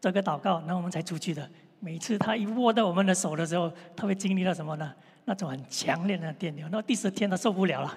[0.01, 1.47] 这个祷告，然后我们才出去的。
[1.81, 4.91] 每一次他一握到我们的手的时候，他会经历到什么呢？
[5.25, 7.97] 那种很强烈的电流，那第十天他受不了了，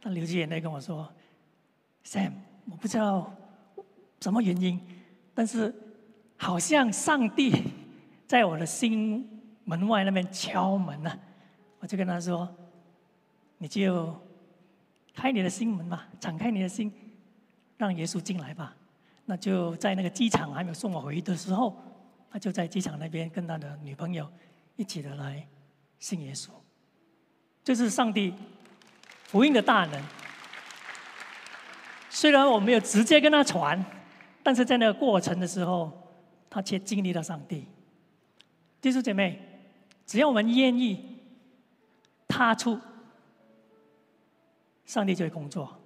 [0.00, 1.10] 他流着眼泪跟我说
[2.04, 2.32] ：“Sam，
[2.70, 3.32] 我不知道
[4.20, 4.80] 什么原因，
[5.34, 5.74] 但是
[6.36, 7.64] 好像上帝
[8.26, 11.18] 在我的心门外那边敲门呢。”
[11.80, 12.46] 我就跟他说
[13.56, 14.14] ：“你就
[15.14, 16.92] 开你的心门吧，敞开你的心，
[17.78, 18.76] 让耶稣进来吧。”
[19.24, 21.74] 那就在那个机场还没有送我回去的时候，
[22.30, 24.30] 他就在机场那边跟他的女朋友
[24.76, 25.46] 一起的来。
[26.00, 26.48] 信耶稣，
[27.62, 28.34] 这是上帝
[29.26, 30.02] 福音的大能。
[32.08, 33.84] 虽然我没有直接跟他传，
[34.42, 35.92] 但是在那个过程的时候，
[36.50, 37.66] 他却经历了上帝。
[38.80, 39.38] 弟兄姐妹，
[40.06, 41.20] 只要我们愿意
[42.26, 42.80] 踏出，
[44.86, 45.78] 上帝就会工作。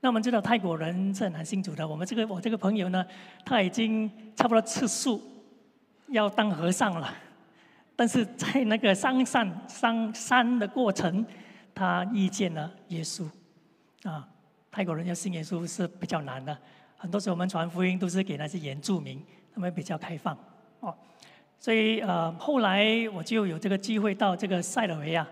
[0.00, 1.86] 那我们知道泰国人是很难信主的。
[1.86, 3.04] 我们这个我这个朋友呢，
[3.44, 5.20] 他已经差不多吃素，
[6.06, 7.12] 要当和尚了。
[7.98, 11.26] 但是在那个上山上山的过程，
[11.74, 13.28] 他遇见了耶稣。
[14.04, 14.24] 啊，
[14.70, 16.56] 泰国人要信耶稣是比较难的。
[16.96, 19.20] 很多时候我们传福音都是给那些原住民，
[19.52, 20.38] 他们比较开放。
[20.78, 20.96] 哦，
[21.58, 25.26] 所以呃，后来我就有这个机会到这个塞尔维亚，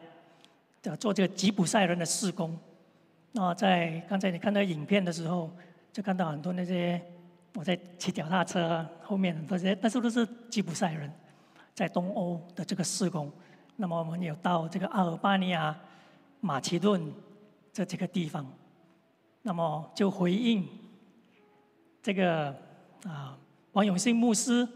[0.99, 2.59] 做这个吉普赛人的施工。
[3.31, 5.49] 那在刚才你看到影片的时候，
[5.93, 7.01] 就看到很多那些
[7.55, 11.09] 我在骑脚踏车，后面很多些，但是都是吉普赛人。
[11.77, 13.31] 在东欧的这个施工，
[13.77, 15.79] 那么我们有到这个阿尔巴尼亚、
[16.41, 17.13] 马其顿
[17.71, 18.47] 这几个地方，
[19.43, 20.67] 那么就回应
[22.03, 22.49] 这个
[23.05, 23.37] 啊
[23.73, 24.67] 王永信牧师，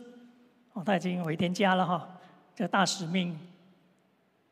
[0.74, 2.06] 哦他已经回天家了哈，
[2.54, 3.34] 这大使命，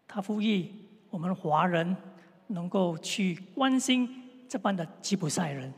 [0.06, 0.72] 他呼吁
[1.10, 1.94] 我们华人
[2.46, 4.08] 能够去关心
[4.48, 5.70] 这般的吉普赛人。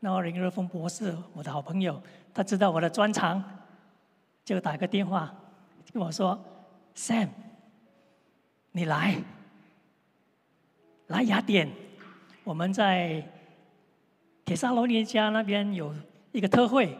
[0.00, 2.02] 那么林热峰博士，我的好朋友，
[2.34, 3.40] 他知道我的专长，
[4.44, 5.32] 就打个电话
[5.96, 6.38] 跟我说
[6.94, 7.30] ：“Sam，
[8.72, 9.16] 你来，
[11.06, 11.72] 来雅典，
[12.44, 13.26] 我们在
[14.44, 15.94] 铁萨罗尼加那边有
[16.32, 16.94] 一个特会，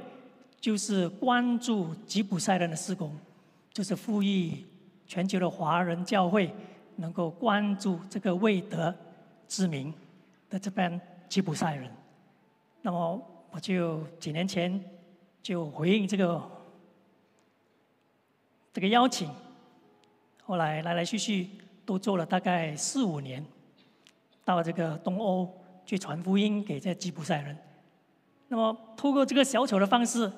[0.58, 3.14] 就是关注吉普赛人的施工，
[3.70, 4.64] 就是呼吁
[5.06, 6.50] 全球的华人教会
[6.96, 8.96] 能够关注这个未得
[9.46, 9.92] 之名
[10.48, 11.90] 的这边吉普赛人。”
[12.80, 14.82] 那么我就几年前
[15.42, 16.55] 就回应这个
[18.76, 19.30] 这个邀请，
[20.44, 21.48] 后来来来去去
[21.86, 23.42] 都做了大概四五年，
[24.44, 25.50] 到这个东欧
[25.86, 27.56] 去传福音给这吉普赛人。
[28.48, 30.30] 那么通过这个小丑的方式，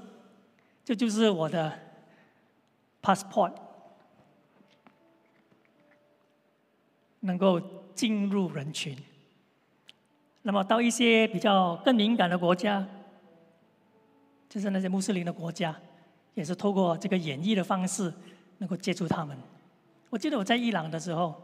[0.84, 1.76] 这就是我的
[3.02, 3.54] passport，
[7.18, 7.60] 能够
[7.92, 8.96] 进入人群。
[10.42, 12.86] 那么到一些比较更敏感的国家，
[14.48, 15.76] 就是那些穆斯林的国家，
[16.38, 18.14] 也是透过这个演绎的方式
[18.58, 19.36] 能够接触他们。
[20.08, 21.34] 我记得我在伊朗的时候，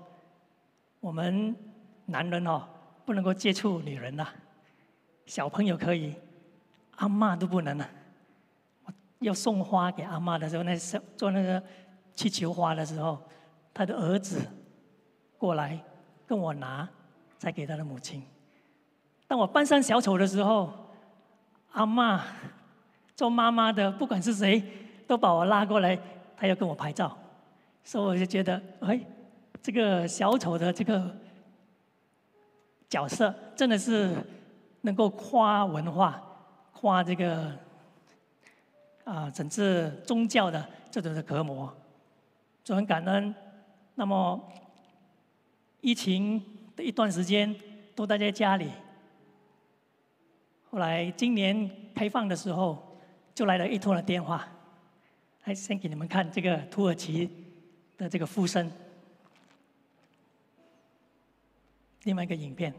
[1.00, 1.54] 我们
[2.06, 2.62] 男人哦
[3.04, 4.24] 不能够接触女人呐，
[5.26, 6.14] 小朋友可以，
[6.98, 7.90] 阿妈都不能啊。
[9.18, 11.60] 要送花给阿妈的时候，那是做那个
[12.14, 13.20] 气球花的时候，
[13.72, 14.40] 他的儿子
[15.36, 15.82] 过来
[16.24, 16.88] 跟我拿，
[17.36, 18.22] 再给他的母亲。
[19.26, 20.72] 当我扮上小丑的时候，
[21.72, 22.22] 阿妈
[23.16, 24.62] 做妈妈的，不管是谁，
[25.06, 25.98] 都把我拉过来，
[26.36, 27.16] 他要跟我拍照，
[27.82, 29.00] 所以我就觉得，哎，
[29.62, 31.14] 这个小丑的这个
[32.88, 34.16] 角色，真的是
[34.82, 36.22] 能够夸文化，
[36.72, 37.52] 夸这个
[39.04, 41.72] 啊，整治宗教的这种的隔膜，
[42.62, 43.34] 就很感恩。
[43.94, 44.40] 那么
[45.80, 46.42] 疫情
[46.74, 47.54] 的一段时间，
[47.94, 48.70] 都待在家里。
[50.70, 52.98] 后来今年开放的时候，
[53.34, 54.48] 就来了一通的电话，
[55.44, 57.28] 来先给你们看这个土耳其
[57.98, 58.70] 的这个附身，
[62.04, 62.72] 另外一个影片，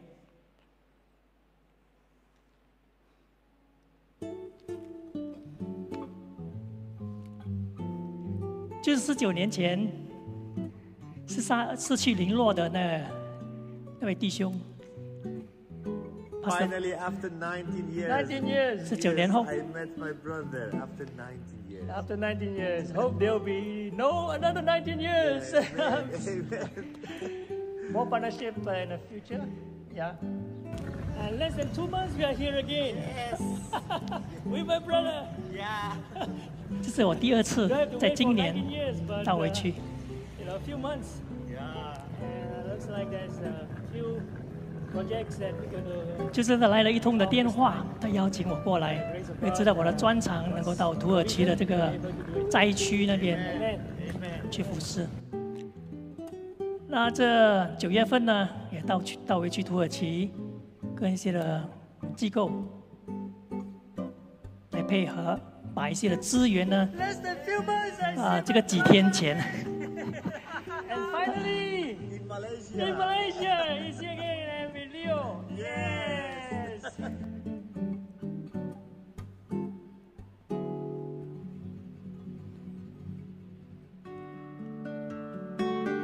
[8.81, 9.87] 就是十九年前，
[11.27, 13.07] 是杀失去零落的那
[13.99, 14.59] 那位弟兄。
[16.43, 18.09] Finally, after 19 years.
[18.09, 18.85] 19 years.
[18.85, 19.43] 十九年后。
[19.45, 21.54] I met my brother after 19 years.
[21.88, 25.52] After 19 years, hope there'll be no another 19 years.
[25.54, 26.08] Amen.
[27.90, 29.44] More partnership in the future.
[29.94, 30.14] Yeah.
[31.18, 32.96] And less than two months, we are here again.
[32.96, 33.40] Yes.
[34.44, 35.26] With my brother.
[35.52, 35.96] Yeah.
[36.82, 38.54] 这是我第二次 Uh, Uh, uh, 在今年
[39.24, 39.74] 到回去。
[40.38, 41.20] You know, a few months.
[41.50, 41.98] Yeah.
[42.22, 44.22] And looks like there's a few
[46.31, 48.95] 就是他来了一通的电话，他邀请我过来，
[49.41, 51.91] 因为知道我的专长能够到土耳其的这个
[52.49, 53.79] 灾区那边
[54.49, 55.07] 去服侍。
[56.87, 60.31] 那这九月份呢，也到去到回去土耳其，
[60.95, 61.67] 跟一些的
[62.15, 62.51] 机构
[64.71, 65.39] 来配合，
[65.73, 66.89] 把一些的资源呢
[68.17, 69.37] 啊，这个几天前，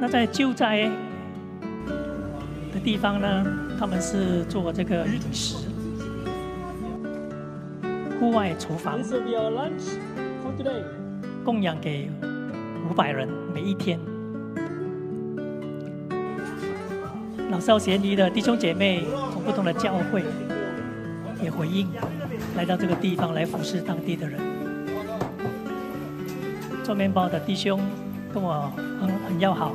[0.02, 0.90] 那在救灾
[2.74, 3.46] 的地方呢，
[3.78, 5.54] 他们是做这个饮食，
[8.18, 8.98] 户外厨房
[11.44, 12.10] 供养给
[12.90, 13.96] 五百人每一天。
[17.52, 20.24] 老少咸宜的弟兄姐妹从不同的教会
[21.40, 21.86] 也回应，
[22.56, 24.40] 来到这个地方来服侍当地的人。
[26.82, 27.80] 做面包的弟兄
[28.34, 28.68] 跟我
[29.00, 29.72] 很很要好，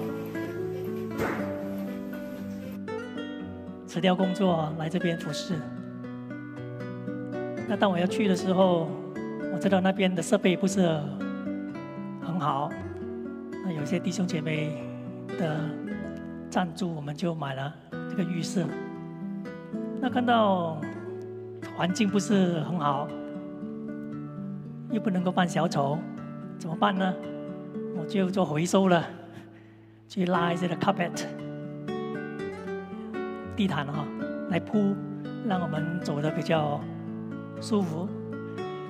[3.98, 5.56] 辞掉工作来这边服侍。
[7.68, 8.88] 那当我要去的时候，
[9.52, 10.88] 我知道那边的设备不是
[12.22, 12.70] 很好，
[13.66, 14.84] 那有些弟兄姐妹
[15.40, 15.60] 的
[16.48, 17.74] 赞助，我们就买了
[18.08, 18.68] 这个浴室。
[20.00, 20.80] 那看到
[21.76, 23.08] 环境不是很好，
[24.92, 25.98] 又不能够办小丑，
[26.60, 27.12] 怎么办呢？
[28.00, 29.04] 我就做回收了，
[30.08, 31.26] 去拉一些的 carpet
[33.58, 34.06] 地毯哈、
[34.52, 34.96] 来铺，
[35.48, 36.80] 让我们走的比较
[37.60, 38.08] 舒服，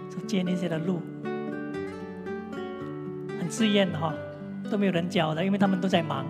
[0.09, 1.01] 就建一些的路，
[3.39, 4.13] 很自然哈、
[4.69, 6.25] 都没有人教的，因为他们都在忙。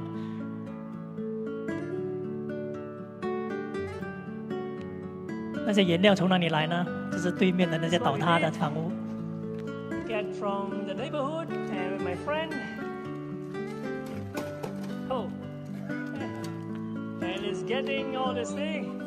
[5.65, 6.85] 那些颜料从哪里来呢？
[7.11, 8.91] 就是对面的那些倒塌的房屋。
[10.07, 12.51] Get from the neighborhood and my friend.
[17.66, 19.00] getting all this thing.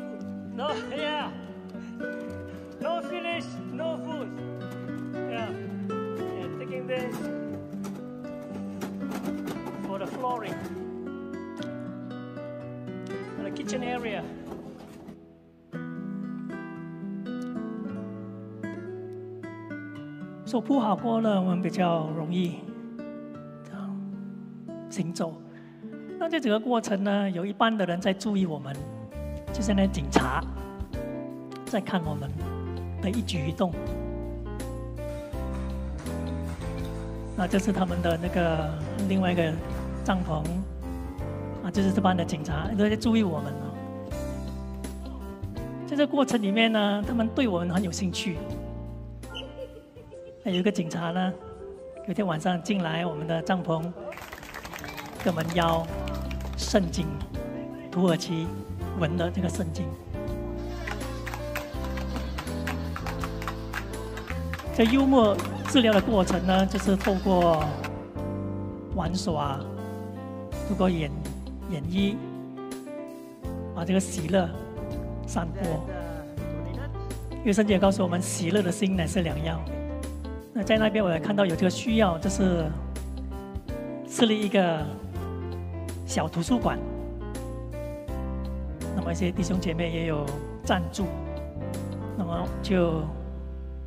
[0.54, 1.30] No, yeah.
[2.80, 4.28] No finish, no food.
[5.30, 5.48] Yeah.
[5.48, 7.14] And taking this
[9.86, 10.54] for the flooring.
[13.38, 14.22] And the kitchen area.
[20.44, 22.60] 说铺好过了，我们比较容易
[23.64, 23.96] 这样
[24.90, 25.42] 行走。
[26.21, 28.75] 那在整个过程呢，有一半的人在注意我们，
[29.51, 30.39] 就是那警察
[31.65, 32.29] 在看我们
[33.01, 33.73] 的一举一动。
[37.35, 38.69] 那这是他们的那个
[39.09, 39.51] 另外一个
[40.05, 40.43] 帐篷
[41.65, 43.73] 啊，就是这班的警察都在注意我们哦。
[45.87, 48.37] 在这过程里面呢，他们对我们很有兴趣。
[50.43, 51.33] 有一个警察呢，
[52.07, 53.81] 有天晚上进来我们的帐篷，
[55.23, 55.83] 跟我们邀
[56.61, 57.05] 圣经，
[57.91, 58.47] 土耳其
[58.99, 59.85] 文的这个圣经。
[64.73, 65.35] 这幽默
[65.67, 67.65] 治疗的过程呢，就是透过
[68.95, 69.59] 玩耍，
[70.69, 71.11] 透过演
[71.71, 72.15] 演绎，
[73.75, 74.47] 把这个喜乐
[75.27, 75.85] 散播。
[77.39, 79.59] 因为圣经也告诉我们，喜乐的心乃是良药。
[80.53, 82.65] 那在那边我也看到有这个需要，就是
[84.07, 84.85] 设立一个
[86.11, 86.77] 小图书馆。
[88.93, 90.25] 那么一些弟兄姐妹也有
[90.61, 91.05] 赞助，
[92.17, 93.01] 那么就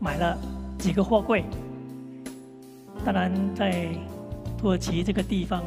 [0.00, 0.38] 买了
[0.78, 1.44] 几个货柜。
[3.04, 3.88] 当然，在
[4.56, 5.62] 土耳其这个地方，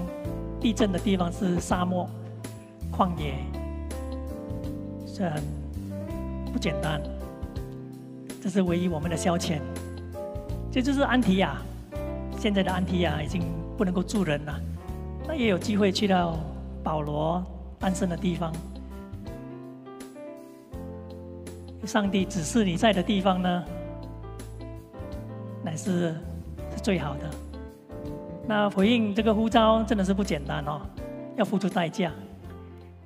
[0.59, 2.09] 地震的地方是沙漠、
[2.91, 3.35] 旷野，
[5.05, 5.43] 是很
[6.51, 6.99] 不简单。
[8.41, 9.59] 这是唯一我们的消遣。
[10.71, 11.57] 这就是安提亚，
[12.39, 13.43] 现在的安提亚已经
[13.77, 14.59] 不能够住人了。
[15.27, 16.39] 那也有机会去到
[16.83, 17.45] 保罗
[17.77, 18.53] 诞生的地方。
[21.85, 23.65] 上帝指示你在的地方呢，
[25.63, 26.15] 乃是
[26.71, 27.29] 是最好的。
[28.47, 30.81] 那回应这个呼召真的是不简单哦，
[31.35, 32.11] 要付出代价。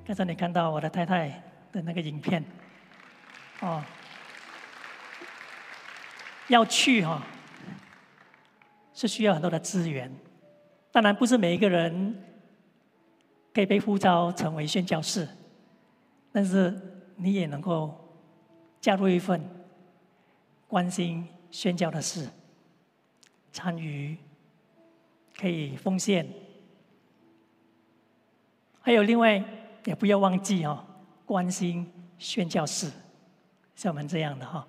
[0.06, 1.28] 刚才你看到我的太太
[1.72, 2.44] 的那个影片，
[3.60, 3.82] 哦，
[6.48, 7.22] 要去哈。
[8.94, 10.12] 是需要很多的资源，
[10.92, 12.22] 当然不是每一个人
[13.52, 15.26] 可以被呼召成为宣教士，
[16.30, 16.78] 但是
[17.16, 17.98] 你也能够
[18.80, 19.42] 加入一份
[20.68, 22.28] 关心宣教的事，
[23.52, 24.16] 参与
[25.36, 26.26] 可以奉献，
[28.80, 29.42] 还有另外
[29.84, 30.84] 也不要忘记哦，
[31.24, 32.90] 关心宣教士，
[33.74, 34.66] 像我们这样的哈，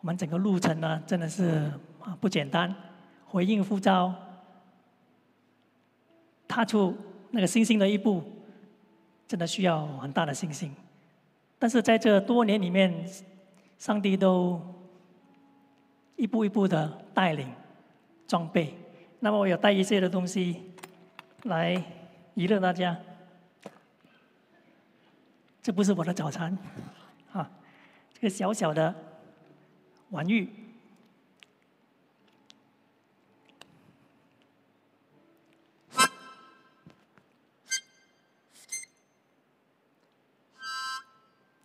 [0.00, 2.74] 我们整个路程呢真的是啊不简单。
[3.26, 4.12] 回应呼召，
[6.50, 6.92] 踏出
[7.30, 8.20] 那个信心的一步，
[9.28, 10.74] 真的需要很大的信心。
[11.60, 12.92] 但是在这多年里面，
[13.78, 14.60] 上帝都
[16.16, 17.48] 一步一步的带领、
[18.26, 18.74] 装备。
[19.20, 20.60] 那么我有带一些的东西
[21.44, 21.80] 来
[22.34, 22.98] 娱乐大家。
[25.62, 26.58] 这不是我的早餐，
[27.32, 27.48] 啊，
[28.12, 28.92] 这个小小的
[30.08, 30.48] 玩具。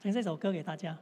[0.05, 0.95] 唱这首歌给大家。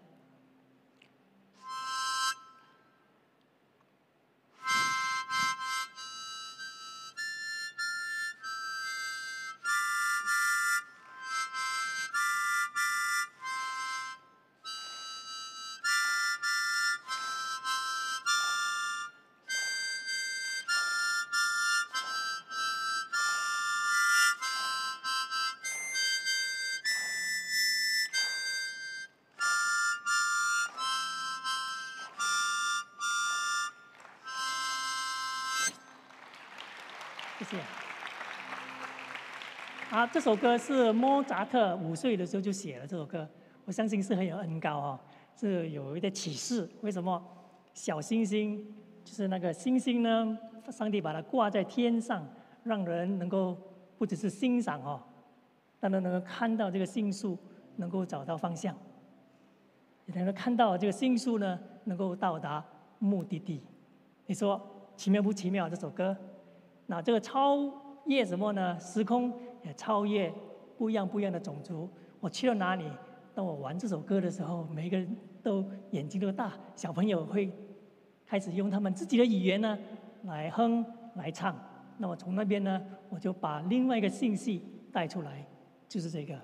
[37.40, 37.58] 谢谢
[39.90, 43.28] 啊，这首歌是莫扎特五岁的时候就写了这首歌，
[43.66, 45.00] 我相信是很有恩高哦，
[45.36, 46.70] 是有一点启示。
[46.82, 47.22] 为什么
[47.74, 50.38] 小星星就是那个星星呢？
[50.70, 52.26] 上帝把它挂在天上，
[52.64, 53.58] 让人能够
[53.98, 55.02] 不只是欣赏哦，
[55.80, 57.38] 但能能够看到这个星宿，
[57.76, 58.76] 能够找到方向，
[60.06, 62.64] 也能够看到这个星宿呢，能够到达
[63.00, 63.62] 目的地。
[64.28, 64.60] 你说
[64.96, 65.68] 奇妙不奇妙？
[65.68, 66.16] 这首歌，
[66.94, 67.72] 那这个超。
[68.06, 68.78] 越什么呢？
[68.82, 69.32] 时空
[69.64, 70.30] 也超越
[70.78, 71.90] 不一样不一样的种族。
[72.20, 72.84] 我去了哪里，
[73.34, 77.50] 当我玩这首歌的时候，每个人都眼睛都大，小朋友会
[78.26, 79.80] 开始用他们自己的语言呢
[80.24, 80.86] 来哼
[81.16, 81.56] 来唱。
[81.98, 85.48] 那么从那边呢，我就把另外一个信息带出来，
[85.88, 86.38] 就是这个。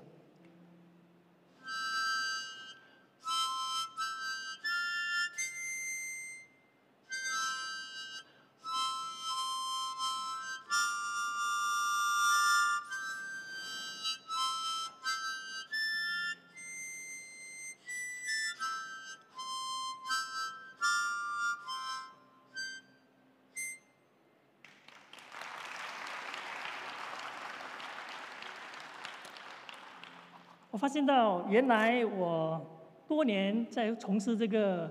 [30.90, 32.60] 现到，原来我
[33.06, 34.90] 多年在从事这个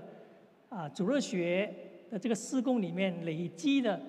[0.70, 1.70] 啊主日学
[2.10, 4.00] 的这个施工里面累积的，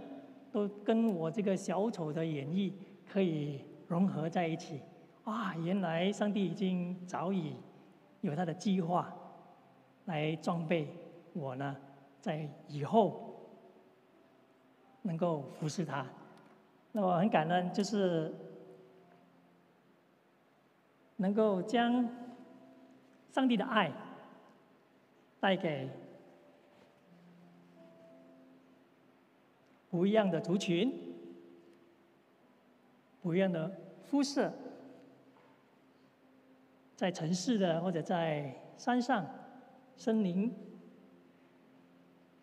[0.54, 2.72] 都跟我这个小丑的演绎
[3.12, 4.80] 可以融合在一起。
[5.26, 7.56] 啊，原来上帝已经早已
[8.22, 9.14] 有他的计划
[10.06, 10.88] 来装备
[11.34, 11.76] 我呢，
[12.22, 13.36] 在以后
[15.02, 16.06] 能够服侍他。
[16.94, 18.34] 那我很感恩，就是。
[21.22, 22.10] 能够将
[23.30, 23.92] 上帝的爱
[25.40, 25.88] 带给
[29.92, 30.92] 不一样的族群、
[33.22, 33.72] 不一样的
[34.10, 34.52] 肤色，
[36.96, 39.24] 在城市的或者在山上、
[39.96, 40.52] 森林，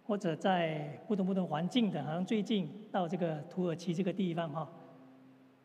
[0.07, 4.71] 或者在不同不同环境的，好像最近到这个土耳其这个地方哈，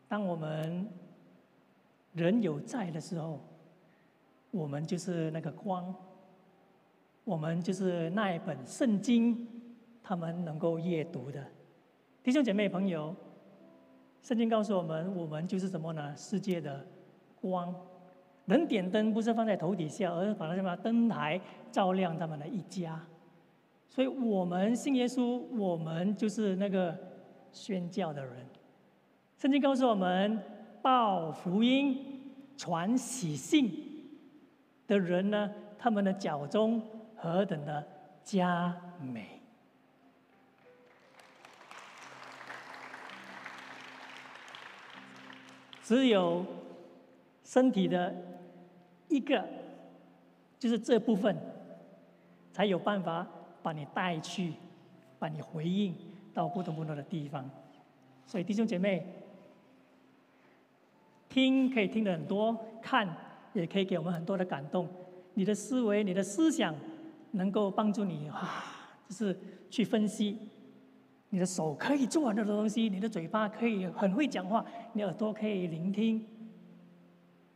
[0.08, 0.88] 当我们。
[2.14, 3.40] 人有在的时候，
[4.52, 5.92] 我们就是那个光，
[7.24, 9.46] 我们就是那一本圣经，
[10.00, 11.44] 他们能够阅读的
[12.22, 13.14] 弟兄姐妹朋友，
[14.22, 16.14] 圣经告诉我们，我们就是什么呢？
[16.16, 16.86] 世界的
[17.40, 17.74] 光。
[18.46, 21.40] 人点灯不是放在头底下，而是把那什么灯台
[21.72, 23.04] 照亮他们的一家。
[23.88, 26.96] 所以我们信耶稣，我们就是那个
[27.50, 28.46] 宣教的人。
[29.36, 30.40] 圣经告诉我们。
[30.84, 32.20] 报福音、
[32.58, 33.72] 传喜信
[34.86, 36.78] 的人呢，他们的脚中
[37.16, 37.82] 何等的
[38.22, 39.40] 佳美！
[45.82, 46.44] 只有
[47.42, 48.14] 身体的
[49.08, 49.42] 一个，
[50.58, 51.34] 就是这部分，
[52.52, 53.26] 才有办法
[53.62, 54.52] 把你带去，
[55.18, 55.96] 把你回应
[56.34, 57.48] 到不同不同的地方。
[58.26, 59.23] 所以弟兄姐妹。
[61.34, 63.08] 听可以听得很多，看
[63.54, 64.88] 也可以给我们很多的感动。
[65.34, 66.72] 你的思维、你的思想，
[67.32, 68.64] 能够帮助你啊，
[69.08, 69.36] 就是
[69.68, 70.38] 去分析。
[71.30, 76.24] 你的手可以做很多的东西，你的嘴巴可以很会讲话，你耳朵可以聆听。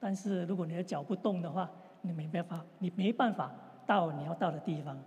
[0.01, 1.70] 但是如果你的脚不动的话，
[2.03, 3.55] 你没办法，你没办法
[3.87, 4.99] 到你要到的地方。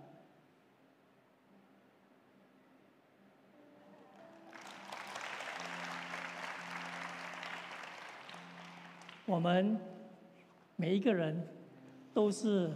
[9.24, 9.78] 我们
[10.74, 11.48] 每一个人
[12.12, 12.70] 都是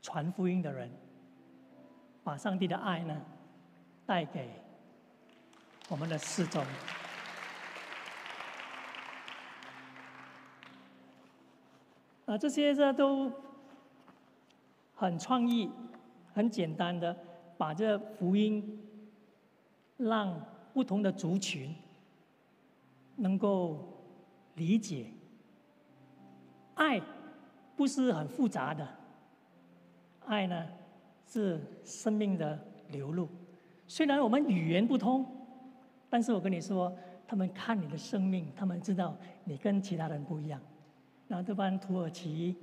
[0.00, 0.90] 传福音的人，
[2.22, 3.20] 把上帝的爱呢
[4.06, 4.50] 带给
[5.90, 6.62] 我们的四周。
[12.24, 13.30] 啊，这些这都
[14.94, 15.70] 很创意、
[16.32, 17.14] 很简单的，
[17.58, 18.82] 把这福音
[19.98, 20.42] 让
[20.72, 21.74] 不同的族群
[23.16, 24.02] 能够
[24.54, 25.06] 理解。
[26.74, 27.00] 爱
[27.76, 28.86] 不是很复杂的，
[30.26, 30.66] 爱呢
[31.26, 32.58] 是生命的
[32.88, 33.28] 流露。
[33.86, 35.26] 虽然我们语言不通，
[36.08, 36.92] 但是我跟你说，
[37.26, 40.60] 他们看你的生命，他们知道你跟其他人不一样。
[41.28, 42.56] 然后这帮土耳其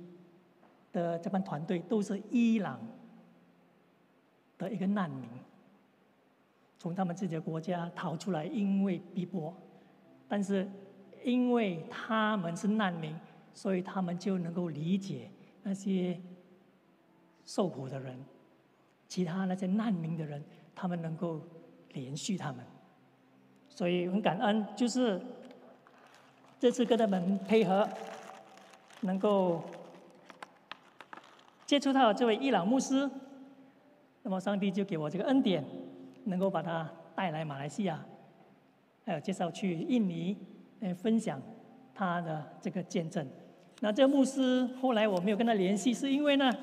[0.92, 2.78] 的这帮团队都是伊朗
[4.58, 5.28] 的一个难民，
[6.78, 9.54] 从他们自己的国家逃出来，因为逼迫，
[10.28, 10.68] 但是
[11.24, 13.14] 因为他们是难民。
[13.54, 15.30] 所以他们就能够理解
[15.62, 16.18] 那些
[17.44, 18.18] 受苦的人，
[19.08, 20.42] 其他那些难民的人，
[20.74, 21.40] 他们能够
[21.92, 22.64] 连续他们。
[23.68, 25.20] 所以很感恩，就是
[26.58, 27.88] 这次跟他们配合，
[29.00, 29.62] 能够
[31.66, 33.10] 接触到这位伊朗牧师，
[34.22, 35.64] 那么上帝就给我这个恩典，
[36.24, 38.04] 能够把他带来马来西亚，
[39.04, 40.36] 还有介绍去印尼，
[40.80, 41.40] 来分享
[41.94, 43.26] 他的这个见证。
[43.82, 46.56] 那这个牧师后来我没有跟他联系，是因为呢，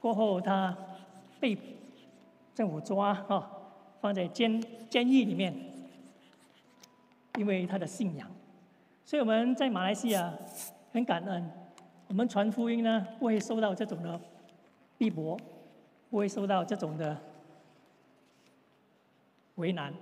[0.00, 0.76] 过后他
[1.38, 1.56] 被
[2.52, 3.48] 政府抓哈，
[4.00, 4.60] 放在监
[4.90, 5.54] 监狱里面。
[7.38, 8.26] 因为他的信仰。
[9.04, 10.32] 所以我们在马来西亚
[10.90, 11.50] 很感恩，
[12.08, 14.18] 我们传福音呢不会受到这种的
[14.96, 15.38] 逼迫，
[16.08, 17.14] 不会受到这种的
[19.56, 19.92] 为难。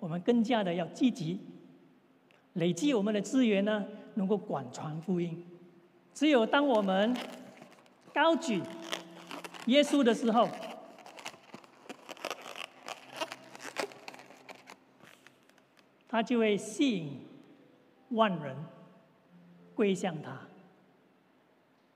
[0.00, 1.38] 我们更加的要积极，
[2.54, 5.46] 累积我们的资源呢，能够广传福音。
[6.14, 7.16] 只有当我们
[8.12, 8.62] 高举
[9.66, 10.48] 耶稣的时候，
[16.08, 17.26] 他就会吸引
[18.10, 18.54] 万人
[19.74, 20.38] 归向他。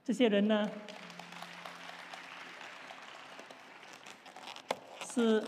[0.03, 0.67] 这些人呢，
[5.13, 5.43] 是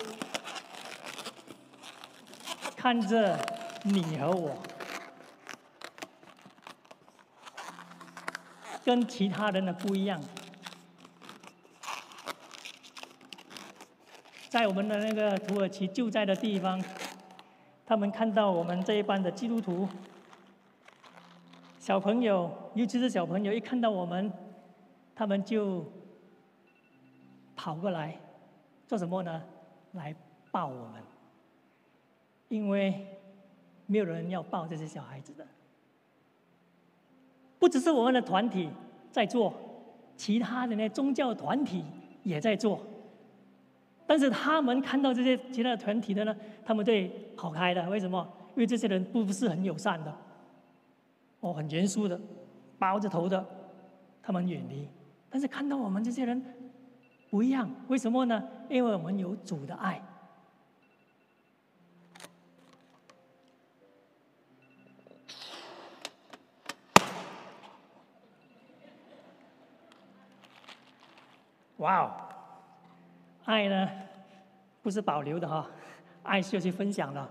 [2.76, 3.40] 看着
[3.84, 4.62] 你和我，
[8.90, 10.20] 跟其他人的不一样。
[14.50, 16.84] 在我们的那个土耳其救灾的地方，
[17.86, 19.88] 他们看到我们这一班的基督徒
[21.78, 24.34] 小朋友，尤其是小朋友，一看到我们，
[25.14, 25.86] 他们就
[27.56, 28.20] 跑过来
[28.88, 29.44] 做什么呢？
[29.92, 30.16] 来
[30.50, 31.04] 抱我们，
[32.48, 33.06] 因为
[33.86, 35.46] 没有人要抱这些小孩子的。
[37.60, 38.70] 不只是我们的团体
[39.12, 39.54] 在做，
[40.16, 41.84] 其他的那宗教团体
[42.24, 42.80] 也在做。
[44.08, 46.36] 但是他们看到这些其他团体的呢，
[46.66, 47.08] 他们会
[47.38, 47.88] 跑开的。
[47.90, 48.28] 为什么？
[48.56, 50.12] 因为这些人不是很友善的，
[51.42, 52.20] 哦，很严肃的，
[52.80, 53.46] 包着头的，
[54.24, 54.88] 他们远离。
[55.30, 56.44] 但是看到我们这些人
[57.30, 58.44] 不一样，为什么呢？
[58.68, 60.02] 因为我们有主的爱。
[71.80, 72.12] 哇哦！
[73.46, 73.90] 爱呢，
[74.82, 75.66] 不是保留的哈，
[76.24, 77.30] 爱是要去分享的。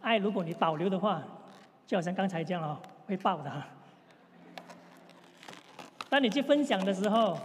[0.00, 1.22] 爱如果你保留的话，
[1.86, 3.66] 就好像刚才这样哦，会爆的哈。
[6.08, 7.38] 当你去分享的时候，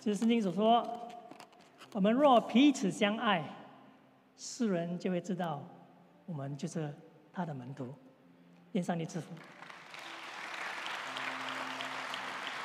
[0.00, 0.86] 就是圣经所说，
[1.92, 3.42] 我们若彼此相爱，
[4.36, 5.62] 世人就会知道，
[6.26, 6.92] 我们就是
[7.34, 7.92] 他的门徒。
[8.72, 9.26] 愿上帝赐福。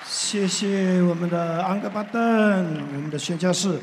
[0.05, 2.22] 谢谢我们的安格巴登，
[2.95, 3.80] 我们的宣教士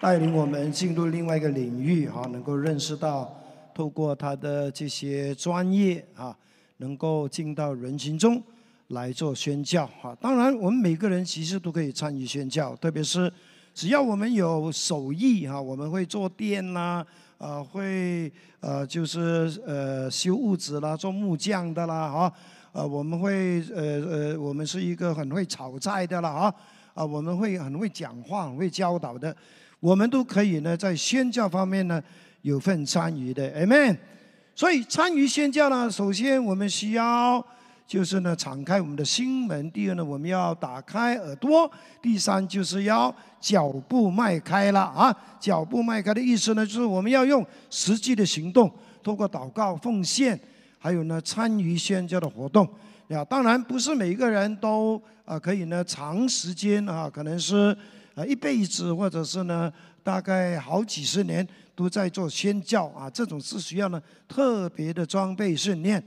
[0.00, 3.36] 带领我们进入另外一个领域哈，能够认识到
[3.74, 6.36] 透过他的这些专业啊，
[6.76, 8.42] 能够进到人群中
[8.88, 10.16] 来做宣教哈。
[10.20, 13.32] 当然，我们每个人其实都可以参与宣教，特别是
[13.74, 17.04] 只要我们有手艺哈，我们会做店啦，
[17.40, 18.30] 呃，会
[18.60, 22.32] 呃就是呃修屋子啦，做木匠的啦哈。
[22.72, 26.54] 呃，我们会呃呃，我们是一个很会炒菜的啦啊，
[26.92, 29.34] 啊，我们会很会讲话、很会教导的，
[29.80, 32.02] 我们都可以呢，在宣教方面呢
[32.42, 33.96] 有份参与的，amen。
[34.54, 37.42] 所以参与宣教呢，首先我们需要
[37.90, 41.68] 就是呢敞开我们的心门，第二呢我们要打开耳朵，
[42.00, 48.72] 第三就是要脚步迈开了啊，脚步迈开的意思呢，就是我们要用实际的行动，
[49.02, 50.38] 通过祷告、奉献。
[50.78, 52.66] 还有呢，参与宣教的活动，
[53.08, 57.76] 呀，当然不是每一个人都啊可以呢长时间啊，可能是
[58.14, 59.70] 啊一辈子，或者是呢
[60.04, 66.00] 大概好几十年都在做宣教啊，这种是需要呢特别的装备训练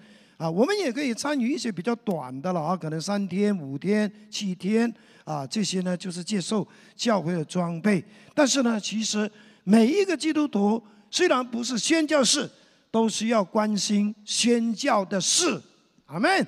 [0.43, 0.49] 啊。
[0.49, 8.03] 我们也可以参与一些比较短的了啊，可能三天、五天、七天啊，这些呢就是接受教会的装备。
[8.33, 9.29] 但是呢，其实
[9.63, 12.49] 每一个基督徒虽然不是宣教士。
[12.93, 15.59] 都需要关心宣教的事，
[16.05, 16.47] 阿门。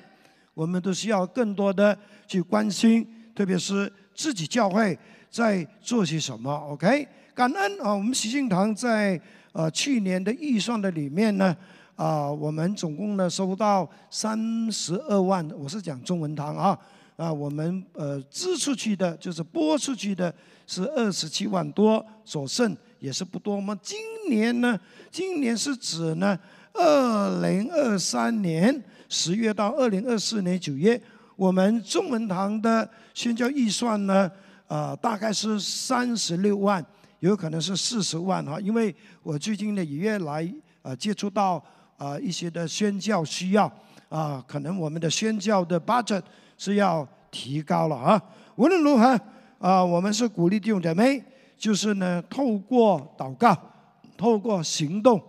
[0.54, 4.96] 我们都需要更多的去关心，特别是自己教会
[5.28, 6.48] 在做些什么。
[6.70, 7.92] OK，感恩啊！
[7.92, 9.20] 我们喜信堂在
[9.50, 11.56] 呃去年的预算的里面呢，
[11.96, 16.78] 啊，我们总共呢收到三十二万，我是讲中文堂啊，
[17.16, 20.32] 啊，我们呃支出去的，就是拨出去的
[20.66, 23.56] 是二十七万多，所剩也是不多。
[23.56, 24.78] 我们今年呢？
[25.10, 26.38] 今年是指呢，
[26.74, 31.00] 二零二三年十月到二零二四年九月，
[31.34, 34.30] 我们中文堂的宣教预算呢，
[34.66, 36.84] 啊，大概是三十六万，
[37.20, 38.60] 有可能是四十万哈。
[38.60, 41.64] 因为我最近呢也越来啊接触到
[41.96, 43.70] 啊一些的宣教需要
[44.08, 46.22] 啊，可能我们的宣教的 budget
[46.58, 48.22] 是要提高了啊。
[48.56, 49.20] 无论如何
[49.58, 51.22] 啊，我们是鼓励弟兄姐妹，
[51.58, 53.56] 就是呢透过祷告。
[54.18, 55.22] 透过行动，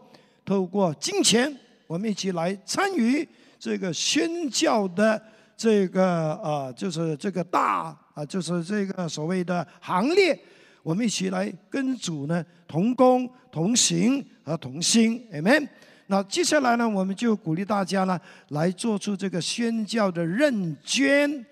[0.45, 1.53] 透过金钱，
[1.87, 3.27] 我们一起来参与
[3.59, 5.21] 这个宣教的
[5.57, 10.39] 这个呃，就是这个大啊，就是这个所谓的行列，
[10.83, 15.67] 我们一起来跟主呢同工同行和同心，amen。
[16.09, 18.17] 那接下来呢，我们就鼓励大家呢
[18.49, 21.45] 来做出这个宣教的认捐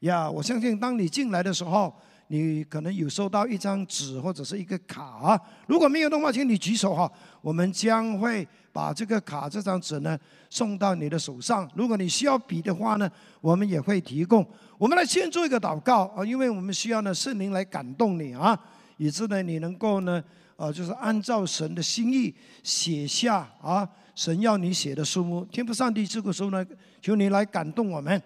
[0.00, 0.30] 呀。
[0.30, 1.92] 我相信当你进来的时候，
[2.28, 10.16] 你可能有收到一张纸或者是一个卡，如果没有的话，请你举手哈，我们将会把这个卡这张纸呢
[10.48, 11.68] 送到你的手上。
[11.74, 14.46] 如果你需要笔的话呢，我们也会提供。
[14.78, 18.56] 我们来先做一个祷告啊，因为我们需要呢圣灵来感动你啊，
[18.98, 20.22] 以致呢你能够呢。
[20.56, 25.44] 啊，就是按照神的心意写下啊，神要你写的书目。
[25.52, 26.66] 天父上帝，这个时候呢，
[27.00, 28.20] 求你来感动我们，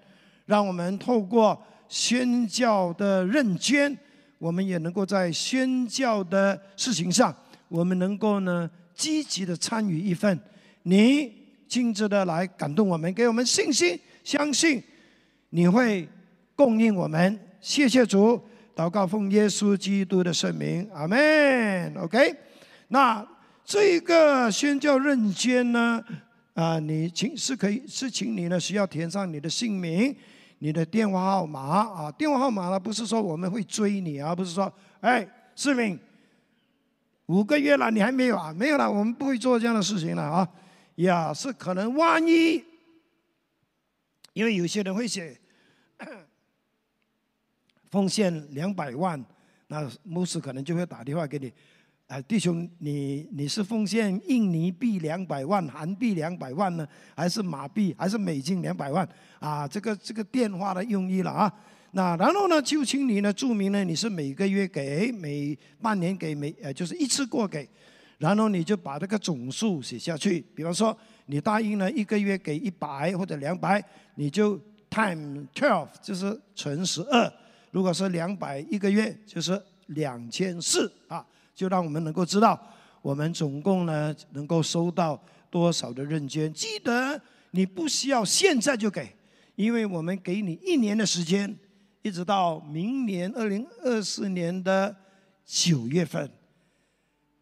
[0.47, 3.97] 让我们透过宣教的认捐，
[4.39, 7.35] 我们也能够在宣教的事情上，
[7.69, 10.39] 我们能够呢积极的参与一份。
[10.85, 11.33] 你
[11.69, 14.81] 亲自的来感动我们，给我们信心，相信
[15.51, 16.09] 你会
[16.55, 17.39] 供应我们。
[17.61, 18.41] 谢谢主。
[18.81, 21.95] 祷告奉耶稣基督的圣名，阿门。
[21.99, 22.35] OK，
[22.89, 23.23] 那
[23.63, 26.03] 这一个宣教认捐呢？
[26.55, 30.17] 啊，你请是可以是请你呢，需要填上你的姓名、
[30.61, 32.11] 你的电话号码啊。
[32.13, 35.99] 电话号码呢，不是说我们会追你啊，不是说，哎，市民，
[37.27, 38.51] 五个月了你还没有啊？
[38.51, 40.49] 没有了，我们不会做这样的事情了啊。
[40.95, 42.65] 呀，是可能万一，
[44.33, 45.39] 因为有些人会写。
[47.91, 49.23] 奉献两百万，
[49.67, 51.53] 那牧师可能就会打电话给你，
[52.07, 56.87] 啊，弟兄，你你是奉献印尼币两百万、韩币两百万呢，
[57.17, 59.09] 还是马币，还是美金两百万？
[59.41, 61.53] 啊，这个这个电话的用意了啊。
[61.93, 67.69] 那然后呢，就请你呢注明呢，你是每个月给、每半年给、每呃就是一次过给，
[68.19, 70.41] 然后你就把这个总数写下去。
[70.55, 73.85] 比方说，你答应了一个月给一百或者两百，
[74.15, 74.57] 你就
[74.89, 77.33] time twelve，就是乘十二。
[77.71, 82.61] 如果是两百一个月，就是两千四啊，就让我们能够知道
[83.03, 86.53] 我们总共呢能够收到多少的认捐。
[86.53, 87.21] 记得
[87.53, 89.15] 你不需要现在就给，
[89.55, 91.57] 因为我们给你一年的时间，
[92.03, 94.95] 一直到明年二零二四年的
[95.45, 96.31] 九月份。